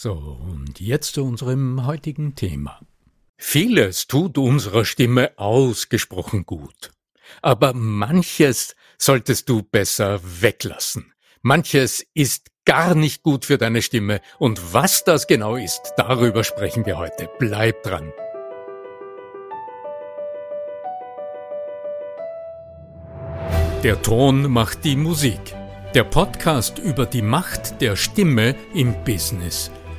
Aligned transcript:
So, 0.00 0.12
und 0.12 0.78
jetzt 0.78 1.14
zu 1.14 1.24
unserem 1.24 1.84
heutigen 1.84 2.36
Thema. 2.36 2.78
Vieles 3.36 4.06
tut 4.06 4.38
unserer 4.38 4.84
Stimme 4.84 5.36
ausgesprochen 5.36 6.46
gut. 6.46 6.92
Aber 7.42 7.72
manches 7.74 8.76
solltest 8.96 9.48
du 9.48 9.62
besser 9.62 10.20
weglassen. 10.22 11.12
Manches 11.42 12.06
ist 12.14 12.46
gar 12.64 12.94
nicht 12.94 13.24
gut 13.24 13.44
für 13.44 13.58
deine 13.58 13.82
Stimme. 13.82 14.20
Und 14.38 14.72
was 14.72 15.02
das 15.02 15.26
genau 15.26 15.56
ist, 15.56 15.94
darüber 15.96 16.44
sprechen 16.44 16.86
wir 16.86 16.96
heute. 16.96 17.28
Bleib 17.40 17.82
dran. 17.82 18.12
Der 23.82 24.00
Ton 24.00 24.48
macht 24.48 24.84
die 24.84 24.94
Musik. 24.94 25.56
Der 25.92 26.04
Podcast 26.04 26.78
über 26.78 27.04
die 27.04 27.22
Macht 27.22 27.80
der 27.80 27.96
Stimme 27.96 28.54
im 28.74 28.94
Business 29.04 29.72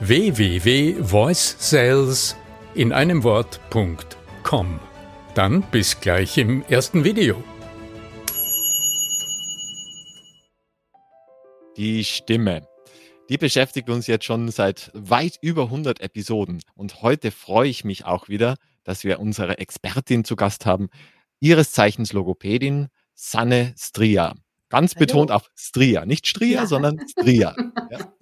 www.voicesales 0.00 2.36
in 2.74 2.92
einem 2.92 3.24
Wort.com. 3.24 4.78
Dann 5.34 5.62
bis 5.72 6.00
gleich 6.00 6.38
im 6.38 6.62
ersten 6.62 7.02
Video. 7.02 7.42
Die 11.76 12.04
Stimme. 12.04 12.68
Die 13.28 13.38
beschäftigt 13.38 13.90
uns 13.90 14.06
jetzt 14.06 14.24
schon 14.24 14.48
seit 14.50 14.92
weit 14.94 15.36
über 15.42 15.64
100 15.64 16.00
Episoden. 16.00 16.60
Und 16.74 17.02
heute 17.02 17.32
freue 17.32 17.68
ich 17.68 17.82
mich 17.84 18.04
auch 18.04 18.28
wieder, 18.28 18.54
dass 18.84 19.02
wir 19.02 19.18
unsere 19.18 19.58
Expertin 19.58 20.22
zu 20.24 20.36
Gast 20.36 20.64
haben, 20.64 20.90
ihres 21.40 21.72
Zeichens 21.72 22.12
Logopädin 22.12 22.86
Sanne 23.14 23.74
Stria. 23.76 24.34
Ganz 24.68 24.94
Hallo. 24.94 25.06
betont 25.06 25.30
auf 25.30 25.50
Stria, 25.54 26.04
nicht 26.04 26.26
Stria, 26.26 26.60
ja. 26.60 26.66
sondern 26.66 27.00
Stria. 27.08 27.54
Ja. 27.90 28.12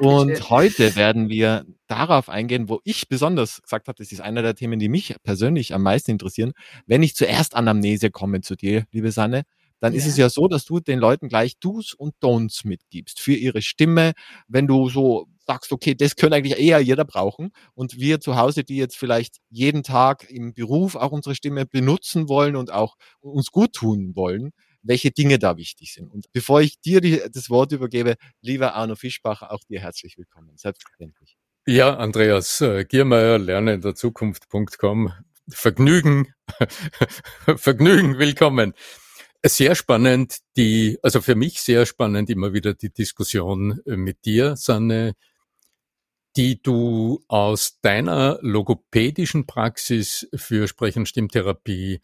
Und 0.00 0.50
heute 0.50 0.96
werden 0.96 1.30
wir 1.30 1.64
darauf 1.86 2.28
eingehen, 2.28 2.68
wo 2.68 2.80
ich 2.84 3.08
besonders 3.08 3.62
gesagt 3.62 3.88
habe, 3.88 3.96
das 3.96 4.12
ist 4.12 4.20
einer 4.20 4.42
der 4.42 4.54
Themen, 4.54 4.78
die 4.78 4.90
mich 4.90 5.16
persönlich 5.22 5.72
am 5.72 5.82
meisten 5.82 6.10
interessieren. 6.10 6.52
Wenn 6.86 7.02
ich 7.02 7.14
zuerst 7.14 7.54
Anamnese 7.54 8.10
komme 8.10 8.42
zu 8.42 8.54
dir, 8.54 8.84
liebe 8.92 9.12
Sanne, 9.12 9.44
dann 9.80 9.92
ja. 9.92 9.98
ist 9.98 10.06
es 10.06 10.18
ja 10.18 10.28
so, 10.28 10.46
dass 10.46 10.66
du 10.66 10.80
den 10.80 10.98
Leuten 10.98 11.28
gleich 11.28 11.58
Do's 11.58 11.94
und 11.94 12.14
Don'ts 12.22 12.66
mitgibst 12.66 13.18
für 13.18 13.34
ihre 13.34 13.62
Stimme. 13.62 14.12
Wenn 14.46 14.66
du 14.66 14.90
so 14.90 15.26
sagst, 15.46 15.72
okay, 15.72 15.94
das 15.94 16.16
könnte 16.16 16.36
eigentlich 16.36 16.58
eher 16.58 16.80
jeder 16.80 17.04
brauchen. 17.04 17.50
Und 17.74 17.98
wir 17.98 18.20
zu 18.20 18.36
Hause, 18.36 18.64
die 18.64 18.76
jetzt 18.76 18.96
vielleicht 18.96 19.36
jeden 19.50 19.82
Tag 19.82 20.30
im 20.30 20.54
Beruf 20.54 20.96
auch 20.96 21.12
unsere 21.12 21.34
Stimme 21.34 21.66
benutzen 21.66 22.28
wollen 22.28 22.56
und 22.56 22.72
auch 22.72 22.96
uns 23.20 23.50
gut 23.50 23.72
tun 23.72 24.12
wollen, 24.14 24.52
welche 24.84 25.10
Dinge 25.10 25.38
da 25.38 25.56
wichtig 25.56 25.92
sind. 25.92 26.12
Und 26.12 26.26
bevor 26.32 26.60
ich 26.60 26.80
dir 26.80 27.00
das 27.30 27.50
Wort 27.50 27.72
übergebe, 27.72 28.16
lieber 28.40 28.74
Arno 28.74 28.94
Fischbacher, 28.94 29.50
auch 29.50 29.64
dir 29.68 29.80
herzlich 29.80 30.16
willkommen. 30.16 30.56
Selbstverständlich. 30.56 31.36
Ja, 31.66 31.96
Andreas 31.96 32.60
äh, 32.60 32.84
Giermeier, 32.84 33.38
lernenderzukunft.com. 33.38 35.12
Vergnügen, 35.48 36.32
Vergnügen, 37.56 38.18
willkommen. 38.18 38.74
Sehr 39.44 39.74
spannend, 39.74 40.38
die, 40.56 40.98
also 41.02 41.20
für 41.20 41.34
mich 41.34 41.60
sehr 41.60 41.84
spannend 41.84 42.30
immer 42.30 42.54
wieder 42.54 42.72
die 42.72 42.90
Diskussion 42.90 43.80
äh, 43.86 43.96
mit 43.96 44.24
dir, 44.24 44.56
Sanne, 44.56 45.14
die 46.36 46.60
du 46.62 47.22
aus 47.28 47.78
deiner 47.80 48.38
logopädischen 48.42 49.46
Praxis 49.46 50.28
für 50.34 50.66
Sprech- 50.66 50.96
und 50.96 51.08
Stimmtherapie 51.08 52.00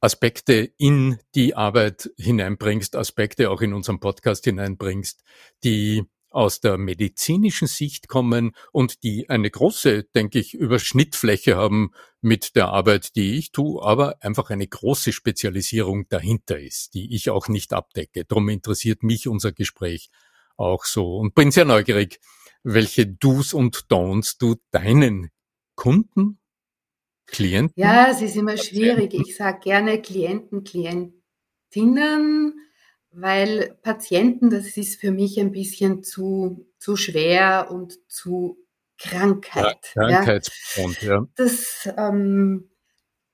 Aspekte 0.00 0.72
in 0.76 1.18
die 1.34 1.54
Arbeit 1.54 2.10
hineinbringst, 2.16 2.94
Aspekte 2.96 3.50
auch 3.50 3.60
in 3.60 3.72
unserem 3.74 4.00
Podcast 4.00 4.44
hineinbringst, 4.44 5.22
die 5.64 6.04
aus 6.30 6.60
der 6.60 6.78
medizinischen 6.78 7.66
Sicht 7.66 8.08
kommen 8.08 8.52
und 8.70 9.02
die 9.02 9.28
eine 9.30 9.50
große, 9.50 10.04
denke 10.14 10.38
ich, 10.38 10.54
Überschnittfläche 10.54 11.56
haben 11.56 11.92
mit 12.20 12.54
der 12.54 12.68
Arbeit, 12.68 13.16
die 13.16 13.38
ich 13.38 13.50
tue, 13.50 13.82
aber 13.82 14.22
einfach 14.22 14.50
eine 14.50 14.66
große 14.66 15.12
Spezialisierung 15.12 16.08
dahinter 16.08 16.58
ist, 16.58 16.94
die 16.94 17.14
ich 17.14 17.30
auch 17.30 17.48
nicht 17.48 17.72
abdecke. 17.72 18.24
Darum 18.24 18.48
interessiert 18.50 19.02
mich 19.02 19.26
unser 19.26 19.52
Gespräch 19.52 20.10
auch 20.56 20.84
so 20.84 21.16
und 21.16 21.34
bin 21.34 21.50
sehr 21.50 21.64
neugierig, 21.64 22.20
welche 22.62 23.06
Do's 23.06 23.54
und 23.54 23.86
Don'ts 23.90 24.36
du 24.38 24.56
deinen 24.70 25.30
Kunden 25.76 26.37
Klienten? 27.28 27.72
Ja, 27.76 28.08
es 28.10 28.22
ist 28.22 28.36
immer 28.36 28.56
schwierig. 28.56 29.14
Ich 29.14 29.36
sage 29.36 29.60
gerne 29.60 30.00
Klienten, 30.00 30.64
Klientinnen, 30.64 32.54
weil 33.10 33.78
Patienten, 33.82 34.50
das 34.50 34.76
ist 34.76 35.00
für 35.00 35.10
mich 35.10 35.38
ein 35.38 35.52
bisschen 35.52 36.02
zu, 36.02 36.66
zu 36.78 36.96
schwer 36.96 37.68
und 37.70 37.98
zu 38.08 38.58
Krankheit. 38.98 39.92
Ja, 39.94 40.08
Krankheitsbefund, 40.08 41.02
ja. 41.02 41.26
Das, 41.36 41.88
ähm, 41.96 42.70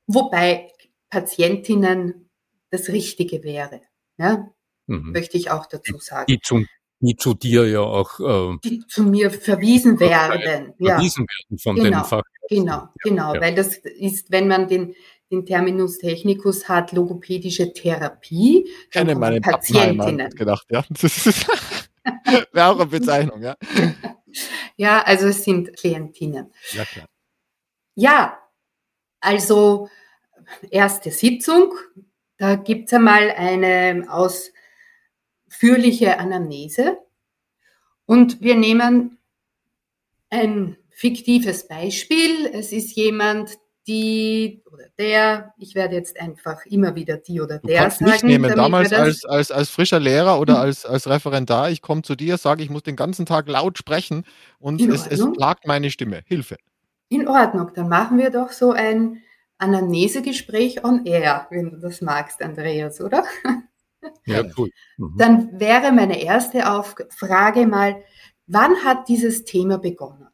wobei 0.06 0.70
Patientinnen 1.08 2.28
das 2.70 2.88
Richtige 2.88 3.42
wäre. 3.42 3.80
Ja? 4.18 4.52
Mhm. 4.86 5.12
Möchte 5.12 5.36
ich 5.36 5.50
auch 5.50 5.66
dazu 5.66 5.98
sagen. 5.98 6.26
Die 6.28 6.40
zum 6.40 6.66
die 7.04 7.16
zu 7.16 7.34
dir 7.34 7.66
ja 7.68 7.80
auch 7.80 8.20
äh, 8.20 8.56
die 8.64 8.86
zu 8.86 9.04
mir 9.04 9.30
verwiesen 9.30 9.98
werden. 10.00 10.74
Ja. 10.78 10.96
Verwiesen 10.96 11.26
werden 11.26 11.58
von 11.58 11.76
genau, 11.76 11.98
den 11.98 12.04
Fach. 12.04 12.22
Genau, 12.48 12.88
genau, 13.02 13.34
ja. 13.34 13.40
weil 13.40 13.54
das 13.54 13.76
ist, 13.76 14.30
wenn 14.30 14.48
man 14.48 14.68
den, 14.68 14.94
den 15.30 15.44
Terminus 15.46 15.98
technicus 15.98 16.68
hat, 16.68 16.92
logopädische 16.92 17.72
Therapie, 17.72 18.66
Ich 18.66 18.90
kenne 18.90 19.14
meine 19.14 19.40
Patientinnen. 19.40 20.30
gedacht, 20.30 20.66
ja. 20.70 20.84
Wäre 22.52 22.68
auch 22.68 22.80
eine 22.80 22.86
Bezeichnung, 22.86 23.42
ja. 23.42 23.56
ja, 24.76 25.02
also 25.02 25.28
es 25.28 25.44
sind 25.44 25.76
Klientinnen. 25.76 26.52
Ja, 26.72 26.84
klar. 26.84 27.06
Ja, 27.94 28.38
also 29.20 29.88
erste 30.70 31.10
Sitzung, 31.10 31.74
da 32.36 32.56
gibt 32.56 32.88
es 32.88 32.92
einmal 32.92 33.30
eine 33.30 34.06
aus 34.08 34.50
ausführliche 35.54 36.18
Anamnese 36.18 36.98
und 38.06 38.40
wir 38.40 38.56
nehmen 38.56 39.18
ein 40.30 40.76
fiktives 40.90 41.68
Beispiel. 41.68 42.46
Es 42.52 42.72
ist 42.72 42.94
jemand, 42.96 43.50
die 43.86 44.62
oder 44.70 44.86
der, 44.98 45.54
ich 45.58 45.74
werde 45.74 45.94
jetzt 45.94 46.18
einfach 46.18 46.66
immer 46.66 46.94
wieder 46.94 47.18
die 47.18 47.40
oder 47.40 47.58
der 47.58 47.60
du 47.60 47.76
kannst 47.76 47.98
sagen. 47.98 48.10
Mich 48.10 48.22
nehmen. 48.22 48.54
Damals 48.54 48.92
als, 48.92 49.24
als, 49.24 49.50
als 49.50 49.70
frischer 49.70 50.00
Lehrer 50.00 50.40
oder 50.40 50.58
als, 50.58 50.84
als 50.84 51.08
Referendar, 51.08 51.70
ich 51.70 51.82
komme 51.82 52.02
zu 52.02 52.14
dir, 52.16 52.36
sage, 52.36 52.62
ich 52.62 52.70
muss 52.70 52.82
den 52.82 52.96
ganzen 52.96 53.26
Tag 53.26 53.48
laut 53.48 53.78
sprechen 53.78 54.24
und 54.58 54.80
es, 54.80 55.06
es 55.06 55.20
plagt 55.32 55.66
meine 55.66 55.90
Stimme. 55.90 56.22
Hilfe. 56.26 56.56
In 57.08 57.28
Ordnung, 57.28 57.70
dann 57.74 57.88
machen 57.88 58.18
wir 58.18 58.30
doch 58.30 58.50
so 58.50 58.72
ein 58.72 59.22
Anamnesegespräch 59.58 60.82
on 60.82 61.06
air, 61.06 61.46
wenn 61.50 61.70
du 61.70 61.76
das 61.76 62.00
magst, 62.00 62.42
Andreas, 62.42 63.00
oder? 63.00 63.24
Ja, 64.26 64.42
cool. 64.56 64.70
Mhm. 64.96 65.14
Dann 65.18 65.60
wäre 65.60 65.92
meine 65.92 66.22
erste 66.22 66.70
Auf 66.70 66.94
Frage 67.10 67.66
mal, 67.66 68.02
wann 68.46 68.76
hat 68.84 69.08
dieses 69.08 69.44
Thema 69.44 69.78
begonnen? 69.78 70.28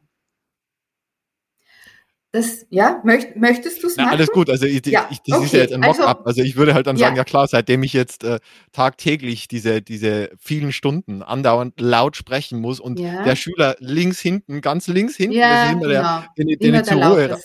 Das, 2.33 2.65
ja, 2.69 3.01
möcht, 3.03 3.35
möchtest 3.35 3.83
du 3.83 3.87
es 3.87 3.97
machen? 3.97 4.11
Alles 4.11 4.29
gut, 4.31 4.49
also 4.49 4.65
ich, 4.65 4.85
ja, 4.85 5.05
ich, 5.11 5.19
das 5.21 5.35
okay. 5.35 5.45
ist 5.45 5.53
ja 5.53 5.59
jetzt 5.59 5.73
ein 5.73 5.81
Mock-up. 5.81 6.19
Also, 6.19 6.27
also, 6.27 6.41
ich 6.43 6.55
würde 6.55 6.73
halt 6.73 6.87
dann 6.87 6.95
sagen, 6.95 7.17
ja, 7.17 7.25
klar, 7.25 7.45
seitdem 7.45 7.83
ich 7.83 7.91
jetzt 7.91 8.23
äh, 8.23 8.39
tagtäglich 8.71 9.49
diese, 9.49 9.81
diese 9.81 10.29
vielen 10.39 10.71
Stunden 10.71 11.23
andauernd 11.23 11.81
laut 11.81 12.15
sprechen 12.15 12.61
muss 12.61 12.79
und 12.79 13.01
ja. 13.01 13.23
der 13.23 13.35
Schüler 13.35 13.75
links 13.79 14.21
hinten, 14.21 14.61
ganz 14.61 14.87
links 14.87 15.17
hinten, 15.17 15.35
ja, 15.35 15.49
das 15.49 15.65
ist 15.65 15.71
immer 15.73 15.87
genau. 15.89 15.91
der, 15.91 16.27
den, 16.37 16.47
den 16.47 16.73
immer 16.73 16.83
zur 16.85 17.03
Ruhe. 17.03 17.37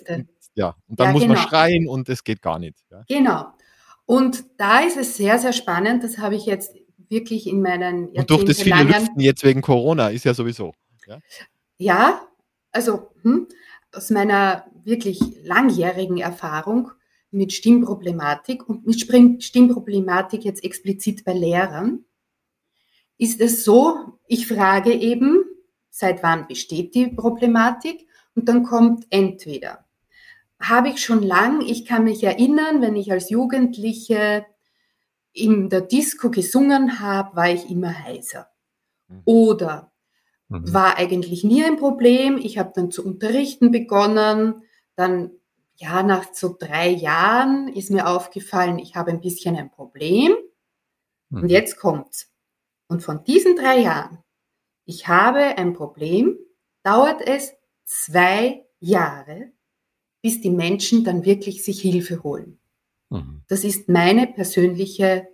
Ja, 0.54 0.76
und 0.86 1.00
dann 1.00 1.12
muss 1.12 1.22
genau. 1.22 1.34
man 1.34 1.42
schreien 1.42 1.88
und 1.88 2.08
es 2.08 2.22
geht 2.22 2.40
gar 2.40 2.60
nicht. 2.60 2.78
Genau. 3.08 3.46
Und 4.06 4.44
da 4.56 4.80
ist 4.80 4.96
es 4.96 5.16
sehr, 5.16 5.38
sehr 5.38 5.52
spannend, 5.52 6.04
das 6.04 6.18
habe 6.18 6.36
ich 6.36 6.46
jetzt 6.46 6.74
wirklich 7.08 7.46
in 7.46 7.60
meinen 7.60 8.08
Und 8.08 8.30
durch 8.30 8.44
das 8.44 8.62
viele 8.62 8.82
Lüften 8.82 9.20
jetzt 9.20 9.44
wegen 9.44 9.62
Corona 9.62 10.08
ist 10.08 10.24
ja 10.24 10.34
sowieso. 10.34 10.72
Ja, 11.78 12.22
also 12.72 13.10
hm, 13.22 13.46
aus 13.92 14.10
meiner 14.10 14.64
wirklich 14.84 15.20
langjährigen 15.42 16.18
Erfahrung 16.18 16.90
mit 17.30 17.52
Stimmproblematik 17.52 18.68
und 18.68 18.86
mit 18.86 19.00
Stimmproblematik 19.00 20.44
jetzt 20.44 20.64
explizit 20.64 21.24
bei 21.24 21.32
Lehrern, 21.32 22.04
ist 23.18 23.40
es 23.40 23.64
so, 23.64 24.18
ich 24.26 24.46
frage 24.46 24.92
eben, 24.92 25.44
seit 25.90 26.22
wann 26.22 26.46
besteht 26.46 26.94
die 26.94 27.08
Problematik? 27.08 28.06
Und 28.34 28.48
dann 28.48 28.64
kommt 28.64 29.06
entweder, 29.10 29.85
habe 30.60 30.88
ich 30.88 31.04
schon 31.04 31.22
lang, 31.22 31.60
ich 31.60 31.84
kann 31.84 32.04
mich 32.04 32.24
erinnern, 32.24 32.80
wenn 32.80 32.96
ich 32.96 33.12
als 33.12 33.30
Jugendliche 33.30 34.46
in 35.32 35.68
der 35.68 35.82
Disco 35.82 36.30
gesungen 36.30 36.98
habe, 37.00 37.36
war 37.36 37.50
ich 37.50 37.70
immer 37.70 38.04
heiser. 38.04 38.48
Mhm. 39.08 39.22
Oder 39.24 39.92
mhm. 40.48 40.72
war 40.72 40.96
eigentlich 40.96 41.44
nie 41.44 41.62
ein 41.62 41.76
Problem, 41.76 42.38
ich 42.38 42.58
habe 42.58 42.72
dann 42.74 42.90
zu 42.90 43.04
unterrichten 43.04 43.70
begonnen, 43.70 44.62
dann, 44.94 45.30
ja, 45.74 46.02
nach 46.02 46.32
so 46.32 46.56
drei 46.58 46.88
Jahren 46.88 47.68
ist 47.68 47.90
mir 47.90 48.08
aufgefallen, 48.08 48.78
ich 48.78 48.96
habe 48.96 49.10
ein 49.10 49.20
bisschen 49.20 49.56
ein 49.56 49.70
Problem. 49.70 50.34
Mhm. 51.28 51.42
Und 51.42 51.48
jetzt 51.50 51.76
kommt's. 51.76 52.32
Und 52.88 53.02
von 53.02 53.24
diesen 53.24 53.56
drei 53.56 53.80
Jahren, 53.80 54.22
ich 54.86 55.08
habe 55.08 55.58
ein 55.58 55.74
Problem, 55.74 56.38
dauert 56.82 57.20
es 57.20 57.52
zwei 57.84 58.64
Jahre, 58.78 59.52
bis 60.26 60.40
die 60.40 60.50
Menschen 60.50 61.04
dann 61.04 61.24
wirklich 61.24 61.62
sich 61.62 61.80
Hilfe 61.80 62.24
holen. 62.24 62.58
Mhm. 63.10 63.42
Das 63.46 63.62
ist 63.62 63.88
meine 63.88 64.26
persönliche 64.26 65.28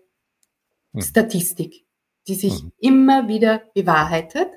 mhm. 0.92 1.00
Statistik, 1.00 1.86
die 2.28 2.34
sich 2.34 2.62
mhm. 2.62 2.72
immer 2.76 3.26
wieder 3.26 3.62
bewahrheitet. 3.72 4.48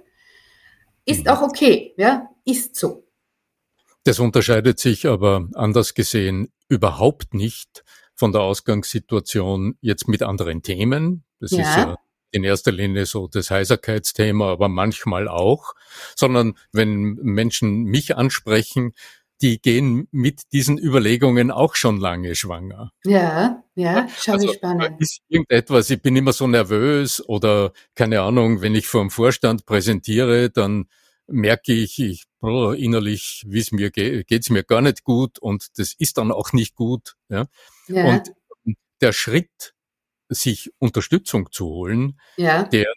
Ist 1.06 1.24
mhm. 1.24 1.32
auch 1.32 1.42
okay, 1.42 1.94
ja, 1.96 2.28
ist 2.44 2.76
so. 2.76 3.08
Das 4.04 4.20
unterscheidet 4.20 4.78
sich 4.78 5.08
aber 5.08 5.48
anders 5.54 5.94
gesehen 5.94 6.52
überhaupt 6.68 7.34
nicht 7.34 7.86
von 8.14 8.34
der 8.34 8.42
Ausgangssituation 8.42 9.78
jetzt 9.80 10.10
mit 10.10 10.22
anderen 10.22 10.64
Themen. 10.64 11.24
Das 11.40 11.52
ja. 11.52 11.60
ist 11.60 11.78
ja 11.78 11.98
in 12.32 12.44
erster 12.44 12.74
Linie 12.74 13.06
so 13.06 13.30
das 13.30 13.52
Heiserkeitsthema, 13.52 14.52
aber 14.52 14.68
manchmal 14.68 15.30
auch, 15.30 15.76
sondern 16.14 16.58
wenn 16.74 17.14
Menschen 17.22 17.84
mich 17.84 18.18
ansprechen, 18.18 18.92
die 19.42 19.62
gehen 19.62 20.08
mit 20.12 20.52
diesen 20.54 20.78
Überlegungen 20.78 21.52
auch 21.52 21.76
schon 21.76 22.00
lange 22.00 22.36
schwanger. 22.36 22.92
Ja, 23.04 23.64
ja, 23.76 24.08
schon 24.18 24.36
also, 24.36 24.54
spannend. 24.54 25.02
Ist 25.02 25.22
irgendetwas, 25.28 25.90
ich 25.90 26.02
bin 26.02 26.16
immer 26.16 26.34
so 26.34 26.48
nervös 26.48 27.28
oder 27.28 27.74
keine 27.96 28.22
Ahnung, 28.22 28.62
wenn 28.62 28.76
ich 28.76 28.88
vor 28.88 29.02
dem 29.02 29.10
Vorstand 29.10 29.66
präsentiere, 29.66 30.50
dann 30.50 30.86
merke 31.28 31.74
ich, 31.74 32.00
ich 32.00 32.26
innerlich, 32.42 33.44
wie 33.48 33.60
es 33.60 33.72
mir 33.72 33.90
geht, 33.90 34.28
geht's 34.28 34.50
mir 34.50 34.64
gar 34.64 34.82
nicht 34.82 35.04
gut 35.04 35.40
und 35.40 35.80
das 35.80 35.94
ist 35.98 36.18
dann 36.18 36.32
auch 36.32 36.54
nicht 36.54 36.76
gut. 36.76 37.16
Ja? 37.30 37.48
ja. 37.88 38.06
Und 38.06 38.32
der 39.02 39.14
Schritt, 39.14 39.74
sich 40.30 40.72
Unterstützung 40.80 41.52
zu 41.52 41.66
holen, 41.68 42.20
ja. 42.38 42.64
der, 42.64 42.92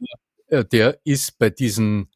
äh, 0.49 0.65
der 0.65 0.99
ist 1.05 1.39
bei 1.39 1.51
diesen 1.51 2.11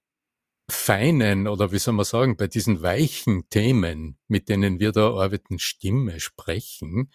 feinen 0.72 1.48
oder 1.48 1.72
wie 1.72 1.78
soll 1.78 1.94
man 1.94 2.04
sagen, 2.04 2.36
bei 2.36 2.46
diesen 2.46 2.82
weichen 2.82 3.48
Themen, 3.50 4.18
mit 4.28 4.48
denen 4.48 4.80
wir 4.80 4.92
da 4.92 5.10
arbeiten, 5.14 5.58
Stimme 5.58 6.20
sprechen, 6.20 7.12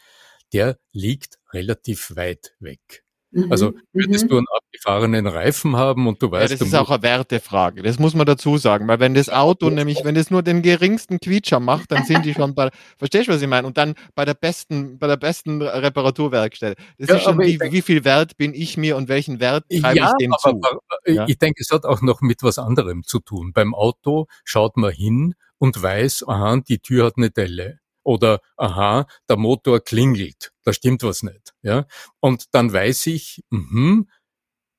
der 0.54 0.80
liegt 0.92 1.40
relativ 1.54 2.16
weit 2.16 2.56
weg. 2.60 3.04
Also 3.50 3.72
mhm, 3.72 3.82
würdest 3.94 4.26
mhm. 4.26 4.30
du 4.30 4.38
einen 4.38 4.48
abgefahrenen 4.52 5.28
Reifen 5.28 5.76
haben 5.76 6.08
und 6.08 6.22
du 6.22 6.32
weißt. 6.32 6.52
Ja, 6.52 6.58
das 6.58 6.68
ist 6.68 6.74
auch 6.76 6.90
eine 6.90 7.04
Wertefrage. 7.04 7.84
Das 7.84 8.00
muss 8.00 8.16
man 8.16 8.26
dazu 8.26 8.58
sagen, 8.58 8.88
weil 8.88 9.00
wenn 9.00 9.14
das 9.14 9.30
Auto 9.30 9.70
nämlich, 9.70 10.04
wenn 10.04 10.16
es 10.16 10.32
nur 10.32 10.44
den 10.44 10.62
geringsten 10.62 11.20
Quietscher 11.20 11.60
macht, 11.60 11.92
dann 11.92 12.04
sind 12.06 12.26
die 12.26 12.34
schon 12.34 12.56
bei. 12.56 12.70
verstehst 12.98 13.28
du, 13.28 13.34
was 13.34 13.42
ich 13.42 13.48
meine? 13.48 13.68
Und 13.68 13.78
dann 13.78 13.96
bei 14.16 14.26
der 14.26 14.34
besten, 14.34 14.98
bei 14.98 15.08
der 15.08 15.18
besten 15.18 15.62
Reparaturwerkstelle. 15.62 16.76
Das 16.98 17.10
ja, 17.10 17.16
ist 17.16 17.24
schon 17.24 17.40
wie, 17.40 17.60
wie 17.60 17.82
viel 17.82 18.04
Wert 18.04 18.38
bin 18.38 18.54
ich 18.54 18.78
mir 18.78 18.98
und 18.98 19.08
welchen 19.08 19.40
Wert 19.40 19.66
treibe 19.70 20.00
ja, 20.00 20.12
ich 20.12 20.26
dem 20.26 20.34
aber, 20.34 20.52
zu? 20.52 20.62
Aber, 20.62 21.14
ja? 21.14 21.26
Ich 21.28 21.38
denke, 21.38 21.62
es 21.62 21.72
hat 21.72 21.86
auch 21.86 22.02
noch 22.02 22.22
mit 22.22 22.44
was 22.44 22.58
anderem 22.58 23.04
zu 23.04 23.20
tun. 23.20 23.52
Beim 23.54 23.76
Auto 23.76 24.28
schaut 24.44 24.78
man 24.78 24.92
hin 24.92 25.36
und 25.60 25.82
weiß, 25.82 26.26
aha, 26.28 26.58
die 26.68 26.80
Tür 26.80 27.06
hat 27.08 27.14
eine 27.18 27.30
Delle 27.30 27.80
oder 28.08 28.40
aha, 28.56 29.06
der 29.28 29.36
Motor 29.36 29.82
klingelt, 29.82 30.54
da 30.64 30.72
stimmt 30.72 31.04
was 31.04 31.24
nicht. 31.24 31.54
Ja? 31.62 31.86
Und 32.22 32.56
dann 32.56 32.72
weiß 32.72 33.08
ich, 33.08 33.44
mh, 33.50 34.06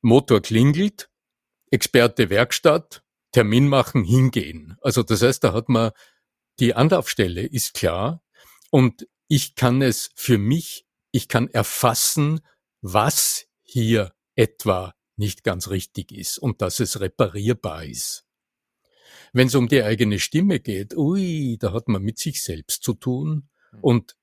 Motor 0.00 0.40
klingelt, 0.40 1.10
Experte 1.70 2.30
Werkstatt, 2.30 3.02
Termin 3.32 3.68
machen, 3.68 4.02
hingehen. 4.02 4.78
Also 4.80 5.02
das 5.02 5.20
heißt, 5.20 5.44
da 5.44 5.52
hat 5.52 5.68
man 5.68 5.90
die 6.58 6.74
Anlaufstelle 6.74 7.42
ist 7.42 7.74
klar 7.74 8.22
und 8.70 9.06
ich 9.28 9.54
kann 9.54 9.82
es 9.82 10.10
für 10.14 10.38
mich, 10.38 10.86
ich 11.12 11.28
kann 11.28 11.48
erfassen, 11.48 12.40
was 12.80 13.46
hier 13.62 14.14
etwa 14.36 14.94
nicht 15.16 15.44
ganz 15.44 15.68
richtig 15.68 16.12
ist 16.12 16.38
und 16.38 16.62
dass 16.62 16.80
es 16.80 16.98
reparierbar 16.98 17.84
ist. 17.84 18.24
Wenn 19.32 19.48
es 19.48 19.54
um 19.54 19.68
die 19.68 19.82
eigene 19.82 20.18
Stimme 20.18 20.60
geht, 20.60 20.96
ui, 20.96 21.56
da 21.58 21.72
hat 21.72 21.88
man 21.88 22.02
mit 22.02 22.18
sich 22.18 22.42
selbst 22.42 22.82
zu 22.82 22.94
tun. 22.94 23.48
Mhm. 23.72 23.78
Und 23.80 24.16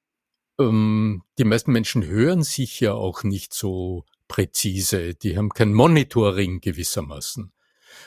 ähm, 0.59 1.23
die 1.37 1.43
meisten 1.43 1.71
Menschen 1.71 2.05
hören 2.05 2.43
sich 2.43 2.79
ja 2.79 2.93
auch 2.93 3.23
nicht 3.23 3.53
so 3.53 4.05
präzise. 4.27 5.13
Die 5.15 5.37
haben 5.37 5.49
kein 5.49 5.73
Monitoring 5.73 6.61
gewissermaßen. 6.61 7.51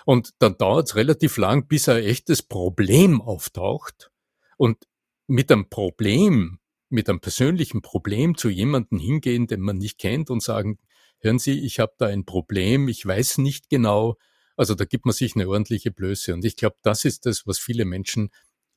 Und 0.05 0.31
dann 0.38 0.57
dauert 0.59 0.88
es 0.88 0.97
relativ 0.97 1.37
lang, 1.37 1.67
bis 1.67 1.88
ein 1.88 2.02
echtes 2.02 2.43
Problem 2.43 3.21
auftaucht. 3.21 4.11
Und 4.57 4.87
mit 5.26 5.50
einem 5.52 5.69
Problem, 5.69 6.59
mit 6.88 7.09
einem 7.09 7.21
persönlichen 7.21 7.83
Problem 7.83 8.37
zu 8.37 8.49
jemandem 8.49 8.99
hingehen, 8.99 9.47
den 9.47 9.61
man 9.61 9.78
nicht 9.78 9.99
kennt 9.99 10.31
und 10.31 10.43
sagen, 10.43 10.78
hören 11.21 11.38
Sie, 11.38 11.61
ich 11.61 11.81
habe 11.81 11.93
da 11.99 12.07
ein 12.07 12.25
Problem, 12.25 12.88
ich 12.88 13.05
weiß 13.05 13.38
nicht 13.38 13.69
genau, 13.69 14.17
also 14.59 14.75
da 14.75 14.85
gibt 14.85 15.07
man 15.07 15.15
sich 15.15 15.35
eine 15.37 15.49
ordentliche 15.49 15.91
Blöße. 15.91 16.35
Und 16.35 16.45
ich 16.45 16.57
glaube, 16.57 16.77
das 16.83 17.05
ist 17.05 17.27
das, 17.27 17.47
was 17.47 17.59
viele 17.59 17.85
Menschen 17.85 18.31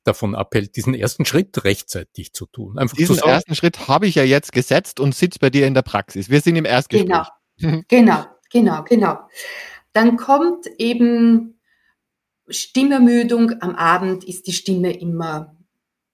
davon 0.04 0.34
abhält, 0.34 0.76
diesen 0.76 0.94
ersten 0.94 1.24
Schritt 1.24 1.64
rechtzeitig 1.64 2.32
zu 2.32 2.46
tun. 2.46 2.78
Einfach 2.78 2.96
diesen 2.96 3.16
zu 3.16 3.24
ersten 3.24 3.54
Schritt 3.54 3.88
habe 3.88 4.06
ich 4.06 4.14
ja 4.14 4.24
jetzt 4.24 4.52
gesetzt 4.52 5.00
und 5.00 5.14
sitze 5.14 5.38
bei 5.38 5.50
dir 5.50 5.66
in 5.66 5.74
der 5.74 5.82
Praxis. 5.82 6.30
Wir 6.30 6.40
sind 6.40 6.56
im 6.56 6.64
Erstgespräch. 6.64 7.26
Genau, 7.58 7.82
genau, 7.88 8.24
genau, 8.50 8.82
genau. 8.84 9.18
Dann 9.92 10.16
kommt 10.16 10.66
eben 10.78 11.60
Stimmermüdung. 12.48 13.60
Am 13.60 13.74
Abend 13.74 14.24
ist 14.24 14.46
die 14.46 14.52
Stimme 14.52 14.92
immer 14.92 15.56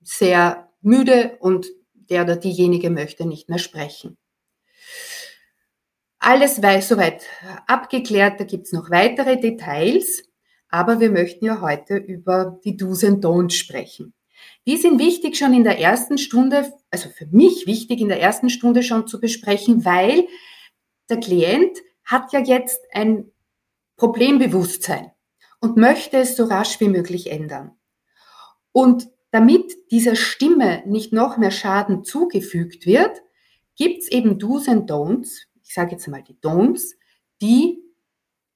sehr 0.03 0.71
müde 0.81 1.37
und 1.41 1.67
der 1.93 2.25
oder 2.25 2.37
diejenige 2.37 2.91
möchte 2.91 3.27
nicht 3.27 3.49
mehr 3.49 3.59
sprechen. 3.59 4.17
Alles 6.19 6.61
weiß 6.61 6.89
soweit 6.89 7.25
abgeklärt, 7.67 8.41
da 8.41 8.45
gibt's 8.45 8.73
noch 8.73 8.91
weitere 8.91 9.41
Details, 9.41 10.25
aber 10.69 11.01
wir 11.01 11.11
möchten 11.11 11.45
ja 11.45 11.61
heute 11.61 11.97
über 11.97 12.59
die 12.65 12.77
Do's 12.77 13.05
and 13.05 13.25
Don'ts 13.25 13.53
sprechen. 13.53 14.15
Die 14.67 14.77
sind 14.77 14.99
wichtig 14.99 15.37
schon 15.37 15.55
in 15.55 15.65
der 15.65 15.79
ersten 15.79 16.19
Stunde, 16.19 16.73
also 16.91 17.09
für 17.09 17.27
mich 17.27 17.67
wichtig 17.67 18.01
in 18.01 18.09
der 18.09 18.21
ersten 18.21 18.51
Stunde 18.51 18.83
schon 18.83 19.07
zu 19.07 19.21
besprechen, 19.21 19.85
weil 19.85 20.27
der 21.09 21.21
Klient 21.21 21.79
hat 22.05 22.33
ja 22.33 22.41
jetzt 22.41 22.81
ein 22.93 23.31
Problembewusstsein 23.97 25.13
und 25.61 25.77
möchte 25.77 26.19
es 26.19 26.37
so 26.37 26.45
rasch 26.45 26.81
wie 26.81 26.89
möglich 26.89 27.31
ändern. 27.31 27.73
Und 28.73 29.09
damit 29.31 29.73
dieser 29.91 30.17
Stimme 30.17 30.83
nicht 30.87 31.13
noch 31.13 31.37
mehr 31.37 31.51
Schaden 31.51 32.05
zugefügt 32.05 32.87
wird, 32.87 33.23
gibt 33.77 34.03
es 34.03 34.09
eben 34.11 34.39
Do's 34.39 34.69
and 34.69 34.91
Don'ts, 34.91 35.48
ich 35.69 35.75
sage 35.75 35.93
jetzt 35.93 36.09
mal 36.09 36.23
die 36.23 36.41
Don'ts, 36.41 36.95
die 37.43 37.83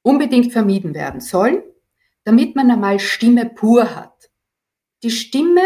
unbedingt 0.01 0.51
vermieden 0.51 0.95
werden 0.95 1.21
sollen, 1.21 1.63
damit 2.25 2.57
man 2.57 2.71
einmal 2.71 2.99
Stimme 2.99 3.51
pur 3.51 3.95
hat. 3.95 4.31
Die 5.03 5.11
Stimme, 5.11 5.61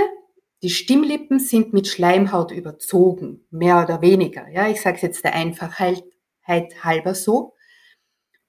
die 0.62 0.71
Stimmlippen 0.71 1.38
sind 1.38 1.73
mit 1.73 1.87
Schleimhaut 1.87 2.50
überzogen, 2.50 3.47
mehr 3.50 3.81
oder 3.85 4.03
weniger. 4.03 4.49
Ja, 4.49 4.69
ich 4.69 4.81
sage 4.81 4.97
es 4.97 5.03
jetzt 5.03 5.25
der 5.25 5.35
Einfachheit 5.35 6.03
halber 6.49 7.15
so. 7.15 7.55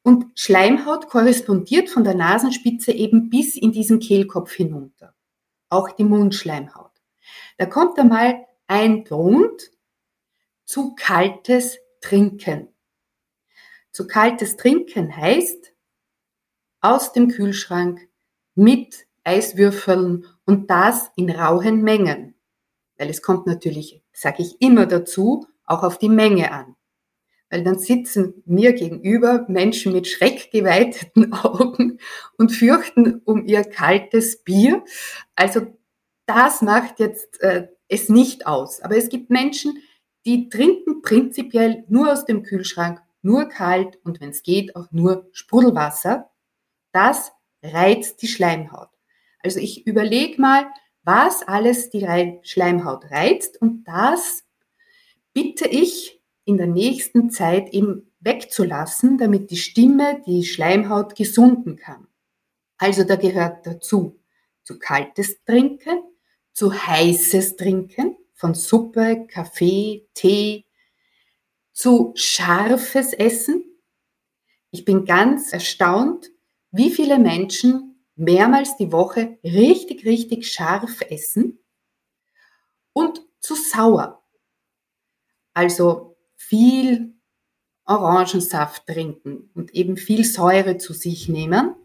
Und 0.02 0.26
Schleimhaut 0.40 1.08
korrespondiert 1.08 1.90
von 1.90 2.04
der 2.04 2.16
Nasenspitze 2.16 2.94
eben 2.94 3.30
bis 3.30 3.56
in 3.56 3.72
diesen 3.72 4.00
Kehlkopf 4.00 4.54
hinunter. 4.54 5.14
Auch 5.70 5.92
die 5.92 6.04
Mundschleimhaut. 6.04 6.94
Da 7.58 7.68
kommt 7.68 8.00
einmal 8.00 8.46
ein 8.66 9.04
Grund 9.04 9.72
zu 10.66 10.96
kaltes 10.96 11.78
Trinken. 12.02 12.70
Zu 13.98 14.06
kaltes 14.06 14.58
Trinken 14.58 15.18
heißt 15.18 15.74
aus 16.82 17.14
dem 17.14 17.30
Kühlschrank 17.30 18.00
mit 18.54 19.08
Eiswürfeln 19.24 20.28
und 20.46 20.70
das 20.70 21.10
in 21.16 21.32
rauen 21.32 21.82
Mengen. 21.82 22.36
Weil 23.00 23.10
es 23.10 23.24
kommt 23.24 23.48
natürlich, 23.48 24.04
sage 24.14 24.44
ich 24.44 24.62
immer 24.62 24.86
dazu, 24.86 25.48
auch 25.66 25.82
auf 25.82 25.98
die 25.98 26.10
Menge 26.10 26.52
an 26.52 26.76
weil 27.50 27.64
dann 27.64 27.80
sitzen 27.80 28.44
mir 28.46 28.74
gegenüber 28.74 29.46
Menschen 29.48 29.94
mit 29.94 30.06
schreckgeweiteten 30.06 31.34
Augen 31.46 32.00
und 32.38 32.52
fürchten 32.52 33.22
um 33.26 33.48
ihr 33.48 33.64
kaltes 33.64 34.44
Bier. 34.44 34.84
Also 35.36 35.76
das 36.28 36.62
macht 36.62 37.00
jetzt 37.00 37.42
äh, 37.42 37.70
es 37.88 38.10
nicht 38.10 38.46
aus. 38.46 38.80
Aber 38.82 38.96
es 38.96 39.10
gibt 39.10 39.32
Menschen, 39.32 39.82
die 40.28 40.50
trinken 40.50 41.02
prinzipiell 41.02 41.86
nur 41.88 42.12
aus 42.12 42.26
dem 42.26 42.44
Kühlschrank, 42.44 43.02
nur 43.22 43.50
kalt 43.50 44.00
und 44.04 44.22
wenn 44.22 44.30
es 44.30 44.44
geht 44.44 44.76
auch 44.76 44.92
nur 44.92 45.28
Sprudelwasser. 45.32 46.30
Das 46.92 47.32
reizt 47.64 48.22
die 48.22 48.28
Schleimhaut. 48.28 48.90
Also 49.40 49.60
ich 49.60 49.86
überlege 49.88 50.42
mal, 50.42 50.68
was 51.04 51.48
alles 51.48 51.90
die 51.90 52.40
Schleimhaut 52.44 53.10
reizt 53.12 53.62
und 53.62 53.86
das 53.86 54.44
bitte 55.34 55.68
ich 55.68 56.22
in 56.46 56.58
der 56.58 56.68
nächsten 56.68 57.30
Zeit 57.30 57.70
eben 57.70 58.12
wegzulassen, 58.20 59.18
damit 59.18 59.52
die 59.52 59.58
Stimme, 59.58 60.22
die 60.26 60.44
Schleimhaut 60.44 61.16
gesunden 61.16 61.76
kann. 61.76 62.08
Also 62.78 63.04
da 63.04 63.16
gehört 63.16 63.66
dazu 63.66 64.20
zu 64.64 64.80
kaltes 64.80 65.44
Trinken, 65.46 66.04
zu 66.54 66.74
heißes 66.74 67.56
Trinken 67.56 68.18
von 68.34 68.54
Suppe, 68.54 69.28
Kaffee, 69.28 70.08
Tee, 70.14 70.67
zu 71.78 72.12
scharfes 72.16 73.14
Essen. 73.14 73.64
Ich 74.72 74.84
bin 74.84 75.06
ganz 75.06 75.54
erstaunt, 75.54 76.32
wie 76.72 76.90
viele 76.90 77.20
Menschen 77.20 78.04
mehrmals 78.16 78.78
die 78.78 78.92
Woche 78.92 79.38
richtig, 79.44 80.04
richtig 80.04 80.52
scharf 80.52 81.02
essen 81.08 81.60
und 82.94 83.22
zu 83.42 83.54
sauer. 83.54 84.24
Also 85.54 86.18
viel 86.36 87.14
Orangensaft 87.86 88.88
trinken 88.88 89.52
und 89.54 89.76
eben 89.76 89.98
viel 89.98 90.26
Säure 90.26 90.80
zu 90.80 90.94
sich 90.94 91.30
nehmen. 91.30 91.76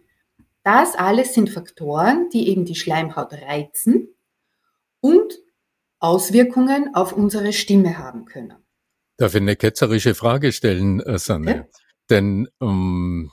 Das 0.62 0.94
alles 0.94 1.34
sind 1.34 1.50
Faktoren, 1.50 2.30
die 2.30 2.48
eben 2.48 2.64
die 2.64 2.76
Schleimhaut 2.76 3.34
reizen 3.34 4.08
und 5.00 5.38
Auswirkungen 5.98 6.94
auf 6.94 7.12
unsere 7.12 7.52
Stimme 7.52 7.98
haben 7.98 8.24
können. 8.24 8.61
Darf 9.22 9.36
ich 9.36 9.40
eine 9.40 9.54
ketzerische 9.54 10.16
Frage 10.16 10.50
stellen, 10.50 10.98
äh, 10.98 11.16
Sanne? 11.16 11.54
Ja. 11.54 11.64
Denn 12.10 12.48
ähm, 12.60 13.30